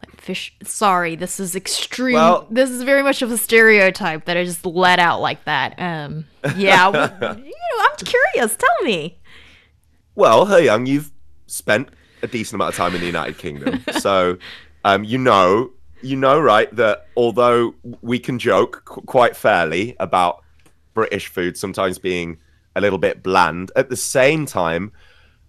[0.05, 0.55] Like fish.
[0.63, 2.13] Sorry, this is extreme.
[2.13, 5.73] Well, this is very much of a stereotype that I just let out like that.
[5.79, 6.25] Um,
[6.55, 8.55] yeah, well, you know, I'm curious.
[8.55, 9.17] Tell me.
[10.13, 11.11] Well, He Yang, you've
[11.47, 11.89] spent
[12.21, 14.37] a decent amount of time in the United Kingdom, so
[14.85, 15.71] um, you know
[16.01, 20.43] you know, right, that although we can joke qu- quite fairly about
[20.93, 22.39] British food sometimes being
[22.75, 23.71] a little bit bland.
[23.75, 24.91] At the same time,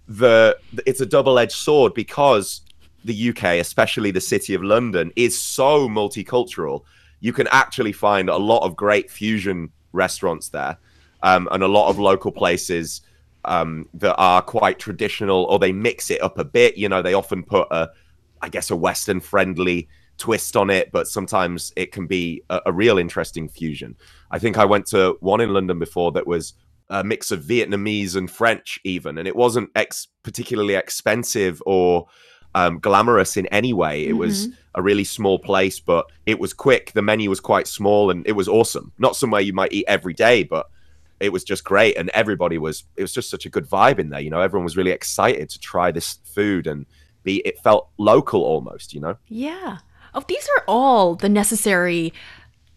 [0.09, 2.63] the it's a double-edged sword because
[3.05, 6.83] the UK, especially the city of London, is so multicultural.
[7.21, 10.79] You can actually find a lot of great fusion restaurants there,
[11.23, 13.03] um, and a lot of local places
[13.45, 16.77] um, that are quite traditional, or they mix it up a bit.
[16.77, 17.91] You know, they often put a,
[18.43, 19.89] I guess, a Western-friendly
[20.19, 23.97] twist on it, but sometimes it can be a, a real interesting fusion.
[24.31, 26.55] I think I went to one in London before that was
[26.91, 32.07] a mix of Vietnamese and French, even, and it wasn't ex- particularly expensive or
[32.55, 34.05] um, glamorous in any way.
[34.05, 34.19] It mm-hmm.
[34.19, 36.93] was a really small place, but it was quick.
[36.93, 38.93] The menu was quite small, and it was awesome.
[38.99, 40.67] Not somewhere you might eat every day, but
[41.21, 42.85] it was just great, and everybody was.
[42.97, 44.21] It was just such a good vibe in there.
[44.21, 46.87] You know, everyone was really excited to try this food and
[47.23, 47.43] be.
[47.45, 48.95] It felt local almost.
[48.95, 49.17] You know.
[49.29, 49.79] Yeah.
[50.14, 52.14] Oh, these are all the necessary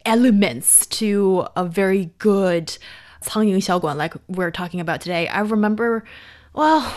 [0.05, 2.79] elements to a very good
[3.21, 5.27] 苍蝇小馆 like we're talking about today.
[5.29, 6.05] I remember,
[6.55, 6.95] well,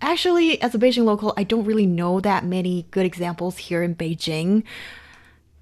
[0.00, 3.94] actually, as a Beijing local, I don't really know that many good examples here in
[3.94, 4.62] Beijing.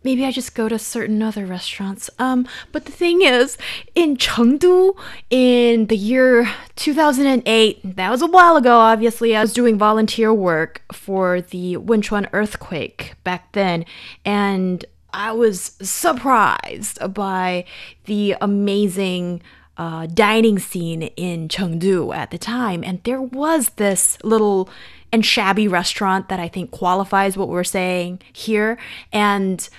[0.04, 2.10] Maybe I just go to certain other restaurants.
[2.20, 3.58] Um, but the thing is,
[3.96, 4.98] in Chengdu,
[5.30, 10.82] in the year 2008, that was a while ago, obviously, I was doing volunteer work
[10.92, 13.86] for the Wenchuan earthquake back then.
[14.26, 17.66] And I was surprised by
[18.06, 19.42] the amazing
[19.78, 24.70] uh, dining scene in Chengdu at the time, and there was this little
[25.12, 28.78] and shabby restaurant that I think qualifies what we're saying here.
[29.12, 29.70] And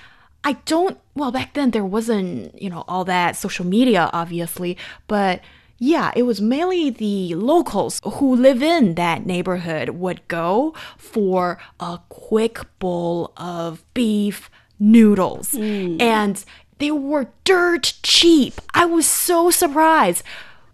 [0.45, 4.77] I don't, well, back then there wasn't, you know, all that social media, obviously,
[5.07, 5.41] but
[5.79, 11.99] yeah, it was mainly the locals who live in that neighborhood would go for a
[12.09, 15.51] quick bowl of beef noodles.
[15.51, 16.01] Mm.
[16.01, 16.45] And
[16.77, 18.53] they were dirt cheap.
[18.73, 20.23] I was so surprised.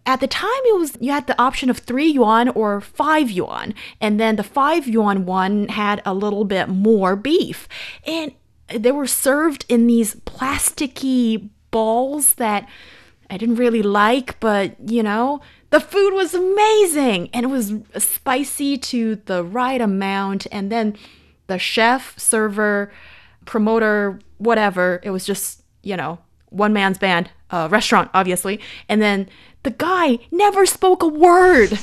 [0.05, 3.75] At the time, it was you had the option of three yuan or five yuan,
[4.01, 7.67] and then the five yuan one had a little bit more beef,
[8.03, 8.31] and
[8.77, 12.67] they were served in these plasticky balls that
[13.29, 18.77] I didn't really like, but you know, the food was amazing and it was spicy
[18.77, 20.97] to the right amount, and then
[21.47, 22.91] the chef, server,
[23.45, 26.19] promoter, whatever, it was just you know,
[26.49, 28.59] one man's band, uh, restaurant, obviously.
[28.87, 29.29] And then
[29.63, 31.77] the guy never spoke a word.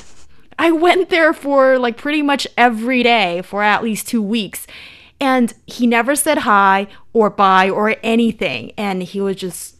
[0.58, 4.66] I went there for like pretty much every day for at least two weeks.
[5.20, 8.72] And he never said hi or bye or anything.
[8.76, 9.76] And he would just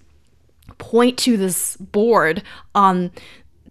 [0.79, 2.43] point to this board
[2.75, 3.11] on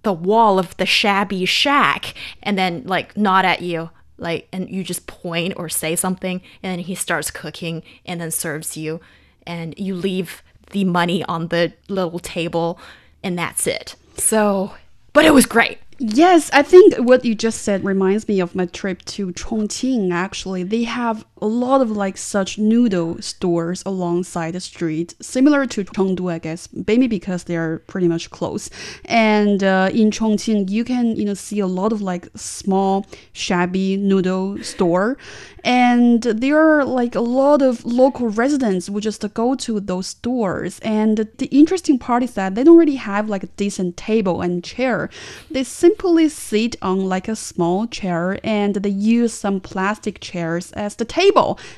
[0.04, 4.84] the wall of the shabby shack and then like nod at you like and you
[4.84, 9.00] just point or say something and he starts cooking and then serves you
[9.46, 12.80] and you leave the money on the little table
[13.24, 13.96] and that's it.
[14.18, 14.74] So,
[15.14, 15.80] but it was great.
[16.00, 20.14] Yes, I think what you just said reminds me of my trip to Chongqing.
[20.14, 25.84] Actually, they have a lot of like such noodle stores alongside the street, similar to
[25.84, 28.70] Chengdu, I guess, maybe because they are pretty much close.
[29.06, 33.98] And uh, in Chongqing, you can you know see a lot of like small, shabby
[33.98, 35.18] noodle store,
[35.64, 40.80] and there are like a lot of local residents who just go to those stores.
[40.80, 44.64] And the interesting part is that they don't really have like a decent table and
[44.64, 45.10] chair.
[45.52, 50.96] They simply sit on like a small chair and they use some plastic chairs as
[50.96, 51.27] the table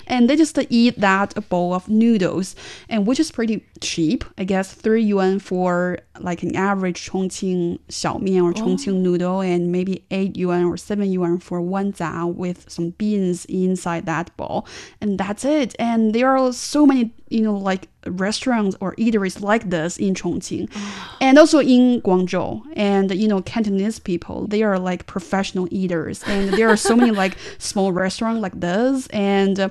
[0.07, 2.55] and they just eat that bowl of noodles
[2.87, 4.23] and which is pretty cheap.
[4.37, 8.97] I guess 3 yuan for like an average Chongqing xiaomian or Chongqing oh.
[8.97, 14.05] noodle and maybe 8 yuan or 7 yuan for one wanza with some beans inside
[14.05, 14.67] that bowl.
[15.01, 15.75] And that's it.
[15.79, 20.69] And there are so many you know, like restaurants or eateries like this in Chongqing
[21.21, 22.63] and also in Guangzhou.
[22.75, 26.23] And, you know, Cantonese people, they are like professional eaters.
[26.25, 29.07] And there are so many like small restaurants like this.
[29.07, 29.69] And uh,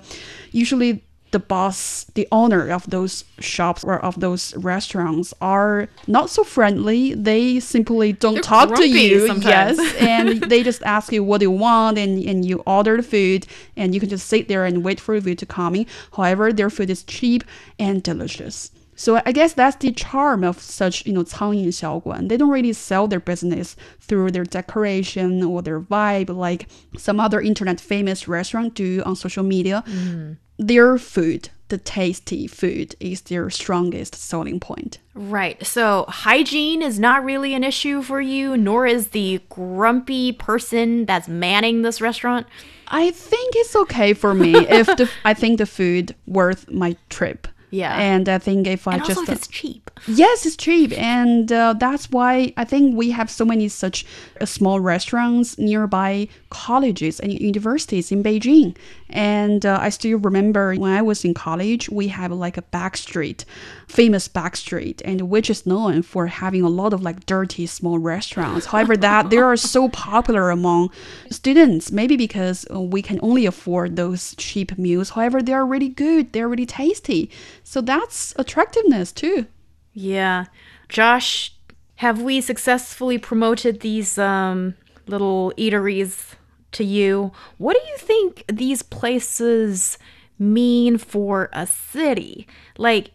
[0.52, 6.43] usually the boss, the owner of those shops or of those restaurants are not so
[6.43, 7.15] friendly.
[7.15, 9.27] They simply don't They're talk to you.
[9.27, 9.77] Sometimes.
[9.79, 9.95] Yes.
[9.95, 13.93] and they just ask you what you want and, and you order the food and
[13.93, 15.87] you can just sit there and wait for your food to come in.
[16.15, 17.43] However, their food is cheap
[17.79, 18.71] and delicious.
[18.95, 22.27] So I guess that's the charm of such, you know, 苍蝇小馆.
[22.27, 27.41] They don't really sell their business through their decoration or their vibe like some other
[27.41, 29.83] internet famous restaurant do on social media.
[29.87, 34.98] Mm their food, the tasty food, is their strongest selling point.
[35.14, 35.64] Right.
[35.66, 41.28] So hygiene is not really an issue for you, nor is the grumpy person that's
[41.28, 42.46] manning this restaurant.
[42.88, 47.48] I think it's okay for me if the I think the food worth my trip.
[47.70, 47.96] Yeah.
[47.98, 49.90] And I think if I and just also if it's cheap.
[50.06, 54.06] Yes, it's cheap, and uh, that's why I think we have so many such
[54.40, 58.76] uh, small restaurants nearby colleges and universities in Beijing.
[59.10, 62.96] And uh, I still remember when I was in college, we have like a back
[62.96, 63.44] street,
[63.88, 67.98] famous back street, and which is known for having a lot of like dirty small
[67.98, 68.66] restaurants.
[68.66, 70.90] However, that they are so popular among
[71.30, 75.10] students, maybe because uh, we can only afford those cheap meals.
[75.10, 77.30] However, they are really good, they're really tasty.
[77.64, 79.46] So that's attractiveness too.
[79.94, 80.44] Yeah.
[80.88, 81.54] Josh,
[81.96, 84.74] have we successfully promoted these um,
[85.06, 86.34] little eateries
[86.72, 87.32] to you?
[87.56, 89.98] What do you think these places
[90.38, 92.46] mean for a city?
[92.76, 93.10] Like,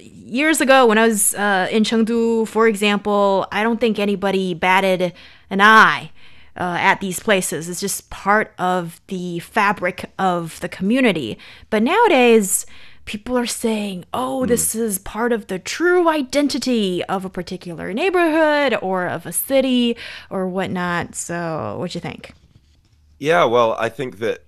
[0.00, 5.12] years ago when I was uh, in Chengdu, for example, I don't think anybody batted
[5.50, 6.10] an eye
[6.56, 7.68] uh, at these places.
[7.68, 11.38] It's just part of the fabric of the community.
[11.70, 12.66] But nowadays,
[13.04, 14.48] people are saying, oh, mm.
[14.48, 19.96] this is part of the true identity of a particular neighborhood or of a city
[20.30, 21.14] or whatnot.
[21.14, 22.32] So, what do you think?
[23.18, 24.44] Yeah, well, I think that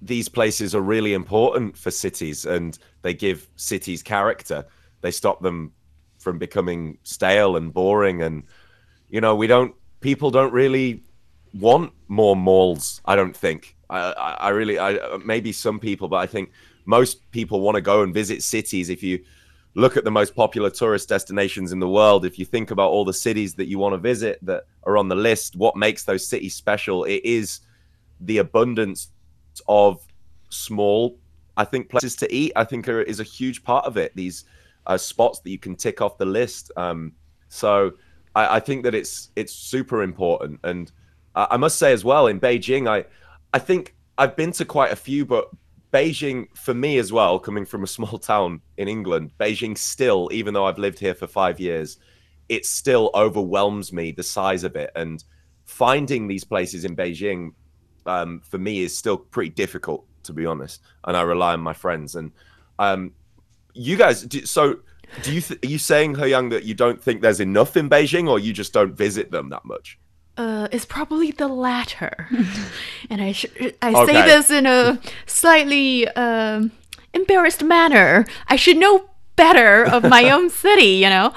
[0.00, 4.64] these places are really important for cities and they give cities character.
[5.02, 5.72] They stop them
[6.18, 8.22] from becoming stale and boring.
[8.22, 8.44] And,
[9.10, 11.02] you know, we don't, people don't really
[11.52, 13.76] want more malls, I don't think.
[13.90, 16.50] I, I, I really, I, maybe some people, but I think
[16.86, 18.88] most people want to go and visit cities.
[18.88, 19.22] If you
[19.74, 23.04] look at the most popular tourist destinations in the world, if you think about all
[23.04, 26.26] the cities that you want to visit that are on the list, what makes those
[26.26, 27.04] cities special?
[27.04, 27.60] It is
[28.20, 29.08] the abundance
[29.68, 30.00] of
[30.48, 31.18] small,
[31.56, 32.52] I think, places to eat.
[32.56, 34.14] I think are, is a huge part of it.
[34.14, 34.44] These
[34.86, 36.70] uh, spots that you can tick off the list.
[36.76, 37.12] Um,
[37.48, 37.92] so
[38.34, 40.60] I, I, think that it's it's super important.
[40.64, 40.90] And
[41.34, 43.04] I must say as well, in Beijing, I
[43.52, 45.50] I think I've been to quite a few, but
[45.92, 50.54] Beijing, for me as well, coming from a small town in England, Beijing still, even
[50.54, 51.98] though I've lived here for five years,
[52.48, 54.90] it still overwhelms me the size of it.
[54.96, 55.22] And
[55.64, 57.52] finding these places in Beijing,
[58.06, 60.82] um, for me, is still pretty difficult, to be honest.
[61.04, 62.16] And I rely on my friends.
[62.16, 62.32] And
[62.78, 63.12] um,
[63.74, 64.78] you guys, do, so
[65.22, 67.88] do you th- are you saying, He Yang, that you don't think there's enough in
[67.88, 69.98] Beijing, or you just don't visit them that much?
[70.36, 72.28] Uh, it's probably the latter.
[73.10, 73.46] and I sh-
[73.82, 74.12] I okay.
[74.12, 76.72] say this in a slightly um,
[77.12, 78.24] embarrassed manner.
[78.48, 81.34] I should know better of my own city, you know.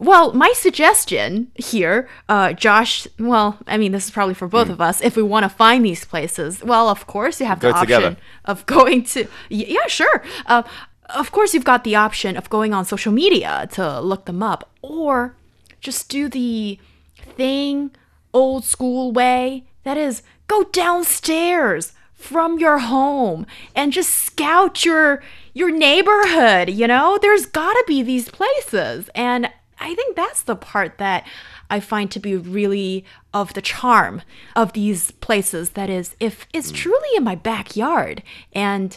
[0.00, 3.08] Well, my suggestion here, uh, Josh.
[3.18, 4.72] Well, I mean, this is probably for both mm.
[4.72, 5.00] of us.
[5.00, 8.06] If we want to find these places, well, of course you have Go the together.
[8.06, 9.26] option of going to.
[9.48, 10.22] Yeah, sure.
[10.46, 10.62] Uh,
[11.08, 14.70] of course, you've got the option of going on social media to look them up,
[14.82, 15.34] or
[15.80, 16.78] just do the
[17.16, 17.90] thing
[18.32, 19.64] old school way.
[19.84, 25.22] That is, go downstairs from your home and just scout your
[25.54, 27.18] your neighborhood, you know?
[27.20, 29.08] There's got to be these places.
[29.14, 29.50] And
[29.80, 31.26] I think that's the part that
[31.70, 34.22] I find to be really of the charm
[34.54, 35.70] of these places.
[35.70, 36.76] That is, if it's mm.
[36.76, 38.96] truly in my backyard, and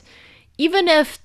[0.57, 1.19] even if,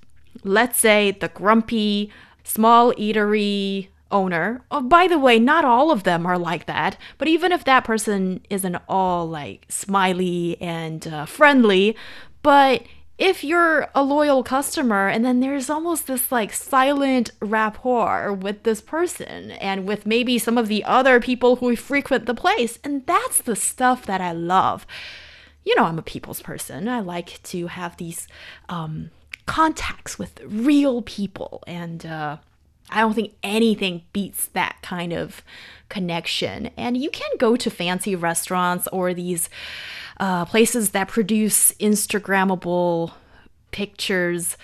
[0.46, 2.10] let's say, the grumpy
[2.44, 4.62] small eatery owner.
[4.70, 6.96] Oh, by the way, not all of them are like that.
[7.18, 11.96] But even if that person isn't all like smiley and uh, friendly,
[12.42, 12.82] but
[13.18, 18.80] if you're a loyal customer and then there's almost this like silent rapport with this
[18.80, 23.40] person and with maybe some of the other people who frequent the place and that's
[23.40, 24.86] the stuff that i love
[25.64, 28.28] you know i'm a people's person i like to have these
[28.68, 29.10] um,
[29.46, 32.36] contacts with real people and uh,
[32.90, 35.42] i don't think anything beats that kind of
[35.88, 39.48] connection and you can go to fancy restaurants or these
[40.18, 43.12] uh, places that produce Instagrammable
[43.70, 44.56] pictures.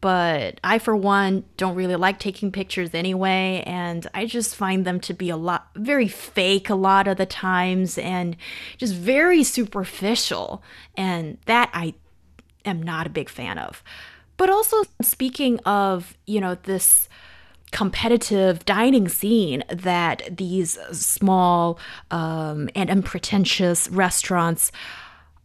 [0.00, 4.98] But I, for one, don't really like taking pictures anyway, and I just find them
[5.00, 8.34] to be a lot, very fake a lot of the times, and
[8.78, 10.62] just very superficial.
[10.96, 11.94] And that I
[12.64, 13.82] am not a big fan of.
[14.40, 17.10] But also, speaking of, you know, this
[17.72, 21.78] competitive dining scene that these small
[22.10, 24.72] um, and unpretentious restaurants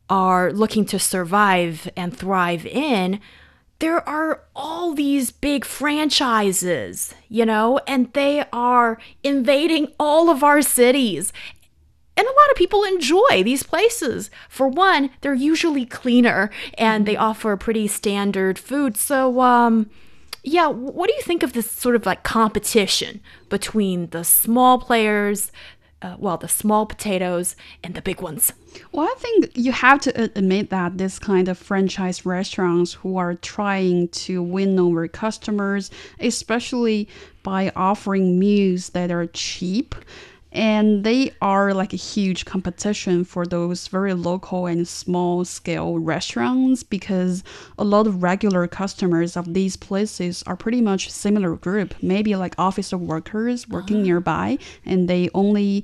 [0.09, 3.19] are looking to survive and thrive in,
[3.79, 10.61] there are all these big franchises, you know, and they are invading all of our
[10.61, 11.33] cities.
[12.17, 14.29] And a lot of people enjoy these places.
[14.47, 18.95] For one, they're usually cleaner and they offer pretty standard food.
[18.95, 19.89] So, um,
[20.43, 25.51] yeah, what do you think of this sort of like competition between the small players,
[26.01, 28.53] uh, well, the small potatoes and the big ones?
[28.91, 33.35] Well, I think you have to admit that this kind of franchise restaurants who are
[33.35, 35.89] trying to win over customers,
[36.19, 37.09] especially
[37.41, 39.95] by offering meals that are cheap
[40.55, 46.81] and they are like a huge competition for those very local and small scale restaurants
[46.81, 47.43] because
[47.77, 51.93] a lot of regular customers of these places are pretty much similar group.
[52.01, 55.83] Maybe like office workers working nearby and they only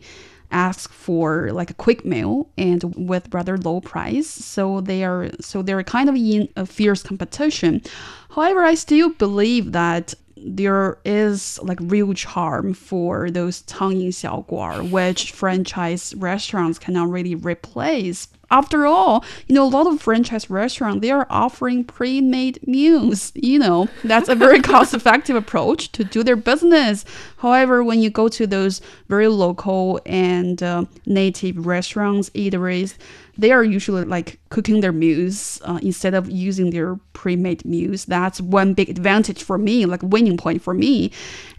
[0.51, 4.27] ask for like a quick meal and with rather low price.
[4.29, 7.81] So they are so they're kind of in a fierce competition.
[8.29, 10.13] However i still believe that
[10.43, 18.27] there is like real charm for those Cangying Xiaoguan, which franchise restaurants cannot really replace.
[18.51, 23.31] After all, you know, a lot of franchise restaurants, they are offering pre-made meals.
[23.33, 27.05] You know, that's a very cost-effective approach to do their business.
[27.37, 32.97] However, when you go to those very local and uh, native restaurants, eateries,
[33.37, 38.05] they are usually like cooking their meals uh, instead of using their pre-made meals.
[38.05, 41.11] That's one big advantage for me, like winning point for me.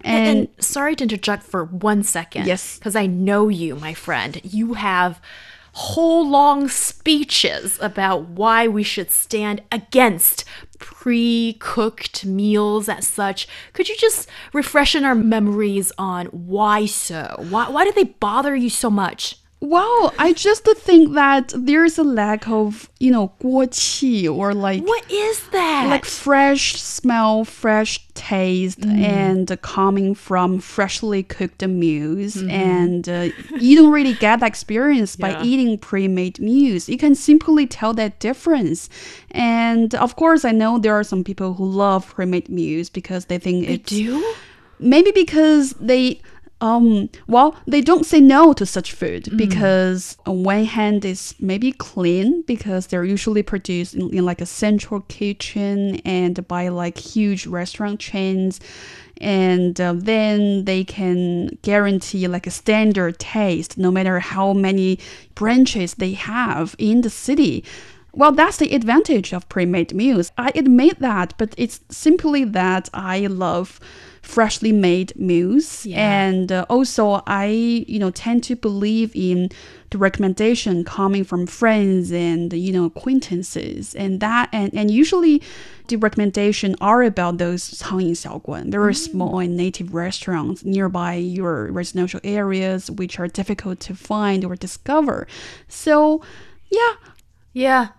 [0.02, 2.46] And, and, and sorry to interject for one second.
[2.46, 4.40] Yes, because I know you, my friend.
[4.44, 5.20] You have
[5.72, 10.44] whole long speeches about why we should stand against
[10.78, 13.48] pre cooked meals as such.
[13.72, 17.36] Could you just refreshen our memories on why so?
[17.48, 19.36] Why, why do they bother you so much?
[19.62, 25.08] Well, I just think that there's a lack of, you know, 锅气 or like What
[25.08, 25.86] is that?
[25.88, 29.00] Like fresh smell, fresh taste mm.
[29.00, 35.16] and coming from freshly cooked meals mm and uh, you don't really get that experience
[35.18, 35.38] yeah.
[35.38, 36.88] by eating pre-made meals.
[36.88, 38.88] You can simply tell that difference.
[39.30, 43.38] And of course, I know there are some people who love pre-made meals because they
[43.38, 44.34] think they it's do?
[44.80, 46.20] Maybe because they
[46.62, 49.36] um, well, they don't say no to such food mm.
[49.36, 54.46] because on one hand it's maybe clean because they're usually produced in, in like a
[54.46, 58.60] central kitchen and by like huge restaurant chains
[59.20, 65.00] and uh, then they can guarantee like a standard taste no matter how many
[65.34, 67.64] branches they have in the city
[68.14, 70.32] well, that's the advantage of pre-made meals.
[70.36, 73.80] I admit that, but it's simply that I love
[74.21, 76.25] freshly made meals yeah.
[76.25, 77.45] and uh, also i
[77.87, 79.49] you know tend to believe in
[79.89, 85.41] the recommendation coming from friends and you know acquaintances and that and, and usually
[85.87, 88.97] the recommendation are about those 苍蝇小馆 very mm.
[88.97, 95.25] small and native restaurants nearby your residential areas which are difficult to find or discover
[95.69, 96.21] so
[96.69, 96.95] yeah
[97.53, 97.89] yeah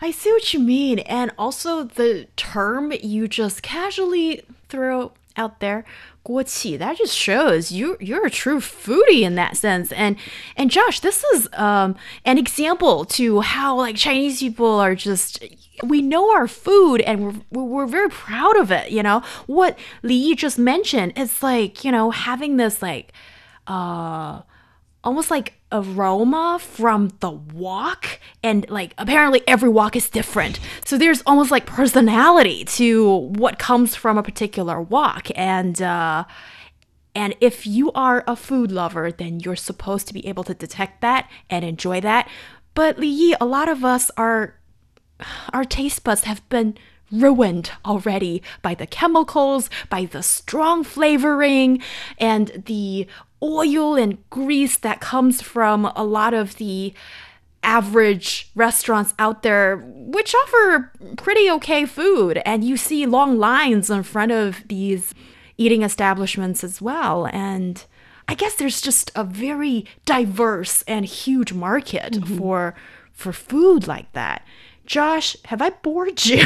[0.00, 1.00] I see what you mean.
[1.00, 5.83] And also the term you just casually throw out there,
[6.23, 9.91] 锅气, that just shows you you're a true foodie in that sense.
[9.91, 10.15] And
[10.55, 15.43] and Josh, this is um, an example to how like Chinese people are just
[15.83, 20.13] we know our food and we're, we're very proud of it you know what li
[20.13, 23.11] yi just mentioned it's like you know having this like
[23.67, 24.41] uh
[25.03, 30.59] almost like aroma from the wok and like apparently every wok is different.
[30.85, 36.25] So there's almost like personality to what comes from a particular wok and uh
[37.15, 41.01] and if you are a food lover then you're supposed to be able to detect
[41.01, 42.29] that and enjoy that.
[42.75, 44.55] But li yi a lot of us are
[45.53, 46.77] our taste buds have been
[47.11, 51.81] ruined already by the chemicals, by the strong flavoring,
[52.17, 53.07] and the
[53.43, 56.93] oil and grease that comes from a lot of the
[57.61, 64.03] average restaurants out there which offer pretty okay food and you see long lines in
[64.03, 65.13] front of these
[65.57, 67.85] eating establishments as well and
[68.27, 72.37] I guess there's just a very diverse and huge market mm-hmm.
[72.37, 72.75] for
[73.11, 74.45] for food like that.
[74.85, 76.43] Josh, have I bored you?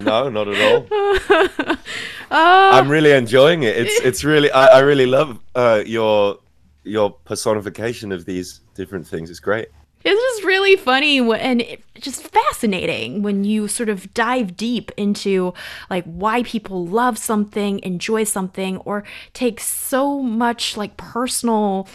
[0.00, 0.86] no, not at all.
[1.60, 1.76] Uh,
[2.30, 3.76] I'm really enjoying it.
[3.76, 6.38] It's it's really I, I really love uh, your
[6.84, 9.30] your personification of these different things.
[9.30, 9.68] It's great.
[10.02, 11.62] It's just really funny and
[11.96, 15.52] just fascinating when you sort of dive deep into
[15.90, 21.86] like why people love something, enjoy something, or take so much like personal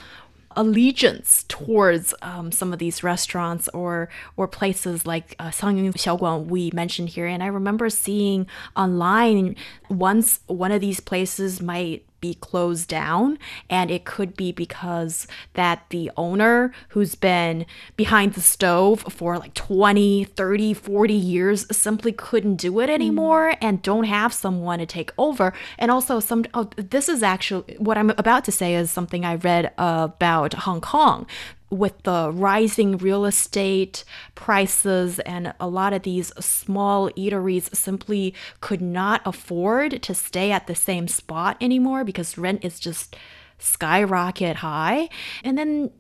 [0.56, 7.10] allegiance towards um, some of these restaurants or or places like uh, Sangyun we mentioned
[7.10, 7.28] here.
[7.28, 9.56] And I remember seeing online
[9.90, 13.38] once one of these places might be closed down.
[13.70, 17.66] And it could be because that the owner who's been
[17.96, 23.58] behind the stove for like 20 30 40 years simply couldn't do it anymore mm.
[23.62, 25.54] and don't have someone to take over.
[25.78, 29.36] And also some oh, this is actually what i'm about to say is something i
[29.36, 31.26] read about hong kong
[31.70, 34.04] with the rising real estate
[34.36, 40.68] prices and a lot of these small eateries simply could not afford to stay at
[40.68, 43.16] the same spot anymore because rent is just
[43.58, 45.10] skyrocket high.
[45.44, 45.92] And then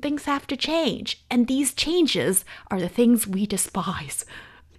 [0.00, 1.24] things have to change.
[1.30, 4.24] And these changes are the things we despise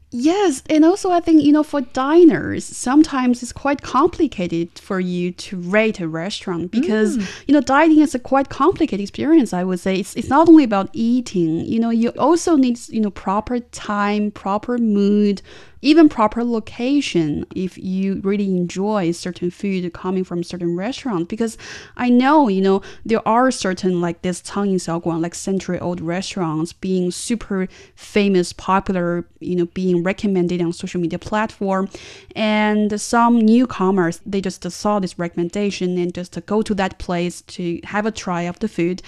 [0.09, 5.31] Yes, and also I think you know for diners sometimes it's quite complicated for you
[5.33, 7.43] to rate a restaurant because mm.
[7.45, 9.51] you know dining is a quite complicated experience.
[9.51, 11.65] I would say it's it's not only about eating.
[11.65, 15.41] You know, you also need you know proper time, proper mood,
[15.81, 21.29] even proper location if you really enjoy certain food coming from certain restaurant.
[21.29, 21.57] Because
[21.95, 26.73] i know you know there are certain like this Cangying Xiaoguan like century old restaurants
[26.73, 31.89] being super famous popular you know being recommended on social media platform.
[32.35, 37.79] And some newcomers they just saw this recommendation and just go to that place to
[37.83, 39.01] have a try of the food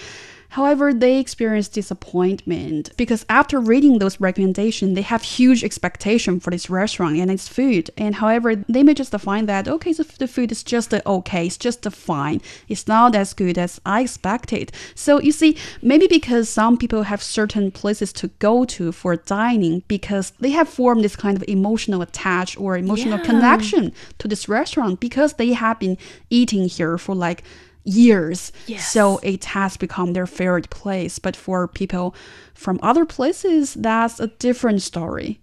[0.50, 6.68] However, they experience disappointment because after reading those recommendations, they have huge expectation for this
[6.68, 7.88] restaurant and its food.
[7.96, 11.56] And however, they may just find that okay, so the food is just okay, it's
[11.56, 12.40] just fine.
[12.68, 14.72] It's not as good as I expected.
[14.96, 19.84] So you see, maybe because some people have certain places to go to for dining
[19.86, 23.24] because they have formed this kind of emotional attach or emotional yeah.
[23.24, 25.96] connection to this restaurant because they have been
[26.28, 27.44] eating here for like
[27.84, 28.52] years.
[28.66, 28.88] Yes.
[28.88, 31.18] So it has become their favorite place.
[31.18, 32.14] But for people
[32.54, 35.40] from other places, that's a different story.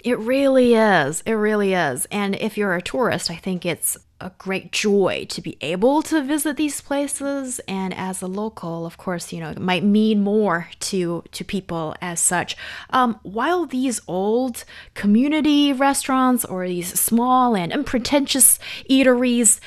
[0.00, 1.22] It really is.
[1.22, 2.06] It really is.
[2.10, 6.22] And if you're a tourist, I think it's a great joy to be able to
[6.22, 10.70] visit these places and as a local of course you know it might mean more
[10.80, 12.56] to to people as such
[12.90, 14.64] um, while these old
[14.94, 18.58] community restaurants or these small and unpretentious
[18.88, 19.60] eateries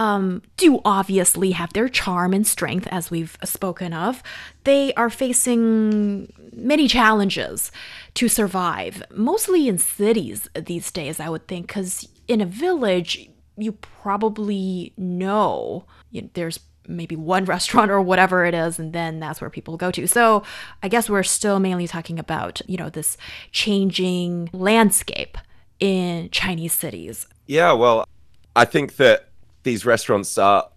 [0.00, 4.22] um, do obviously have their charm and strength, as we've spoken of,
[4.64, 7.70] they are facing many challenges
[8.14, 13.28] to survive, mostly in cities these days, I would think, because in a village,
[13.58, 19.20] you probably know, you know there's maybe one restaurant or whatever it is and then
[19.20, 20.06] that's where people go to.
[20.08, 20.42] So
[20.82, 23.18] i guess we're still mainly talking about you know this
[23.52, 25.36] changing landscape
[25.78, 27.26] in chinese cities.
[27.46, 28.08] Yeah well
[28.56, 29.29] i think that
[29.62, 30.68] these restaurants are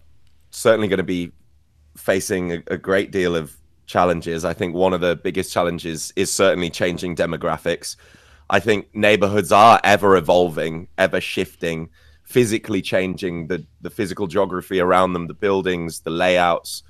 [0.50, 1.32] certainly going to be
[1.96, 3.56] facing a, a, great deal of
[3.86, 4.44] challenges.
[4.44, 7.96] I think one of the biggest challenges is certainly changing demographics.
[8.50, 11.88] I think neighborhoods are ever evolving, ever shifting,
[12.24, 16.82] physically changing the, the physical geography around them, the buildings, the layouts,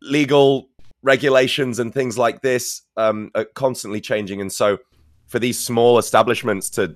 [0.00, 0.68] legal
[1.02, 4.40] regulations, and things like this um, are constantly changing.
[4.40, 4.78] And so,
[5.26, 6.94] for these small establishments to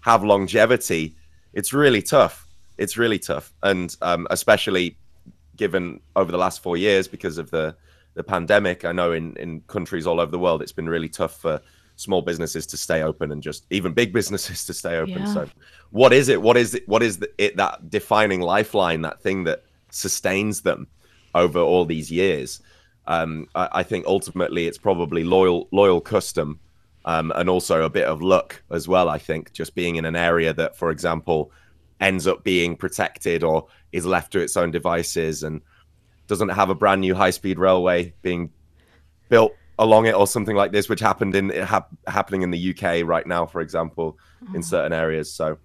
[0.00, 1.16] have longevity,
[1.52, 2.45] it's really tough
[2.78, 4.96] it's really tough, and um, especially
[5.56, 7.76] given over the last four years because of the
[8.14, 8.84] the pandemic.
[8.84, 11.60] I know in in countries all over the world, it's been really tough for
[11.96, 15.22] small businesses to stay open and just even big businesses to stay open.
[15.22, 15.34] Yeah.
[15.34, 15.48] So,
[15.90, 16.40] what is it?
[16.40, 16.88] What is it?
[16.88, 19.02] What is the, it that defining lifeline?
[19.02, 20.88] That thing that sustains them
[21.34, 22.60] over all these years?
[23.06, 26.58] Um, I, I, think ultimately it's probably loyal loyal custom
[27.04, 29.08] um, and also a bit of luck as well.
[29.08, 31.52] I think just being in an area that, for example,
[32.00, 35.60] ends up being protected or is left to its own devices and
[36.26, 38.50] doesn't have a brand new high speed railway being
[39.28, 43.06] built along it or something like this, which happened in ha- happening in the UK
[43.06, 44.60] right now, for example, in mm-hmm.
[44.62, 45.32] certain areas.
[45.32, 45.58] So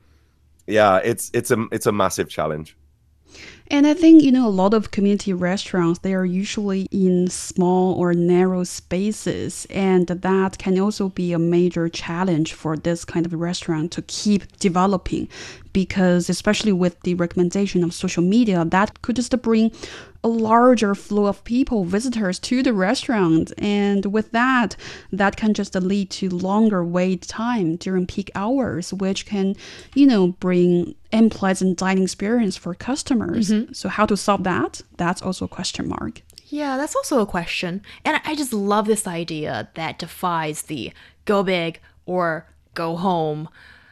[0.68, 2.76] yeah, it's it's a it's a massive challenge.
[3.68, 7.94] And I think, you know, a lot of community restaurants, they are usually in small
[7.94, 9.66] or narrow spaces.
[9.70, 14.58] And that can also be a major challenge for this kind of restaurant to keep
[14.58, 15.30] developing.
[15.74, 19.72] Because, especially with the recommendation of social media, that could just bring
[20.24, 23.52] a larger flow of people, visitors to the restaurant.
[23.58, 24.76] And with that,
[25.12, 29.56] that can just lead to longer wait time during peak hours, which can,
[29.96, 33.50] you know, bring unpleasant dining experience for customers.
[33.50, 33.74] Mm-hmm.
[33.74, 34.82] So how to solve that?
[34.98, 36.22] That's also a question mark.
[36.48, 37.82] Yeah, that's also a question.
[38.04, 40.92] And I just love this idea that defies the
[41.26, 43.48] go big or go home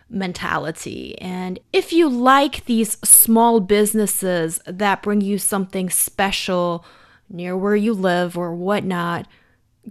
[0.09, 1.17] mentality.
[1.19, 6.85] And if you like these small businesses that bring you something special
[7.29, 9.27] near where you live or whatnot,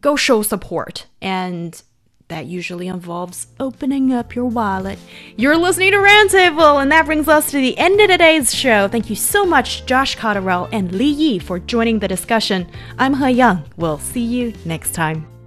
[0.01, 1.07] go show support.
[1.23, 1.81] And
[2.29, 4.99] that usually involves opening up your wallet.
[5.37, 8.87] You're listening to Roundtable, and that brings us to the end of today's show.
[8.87, 12.69] Thank you so much, Josh Cotterill and Li Yi, for joining the discussion.
[12.99, 13.65] I'm He Yang.
[13.77, 15.38] We'll see you next time.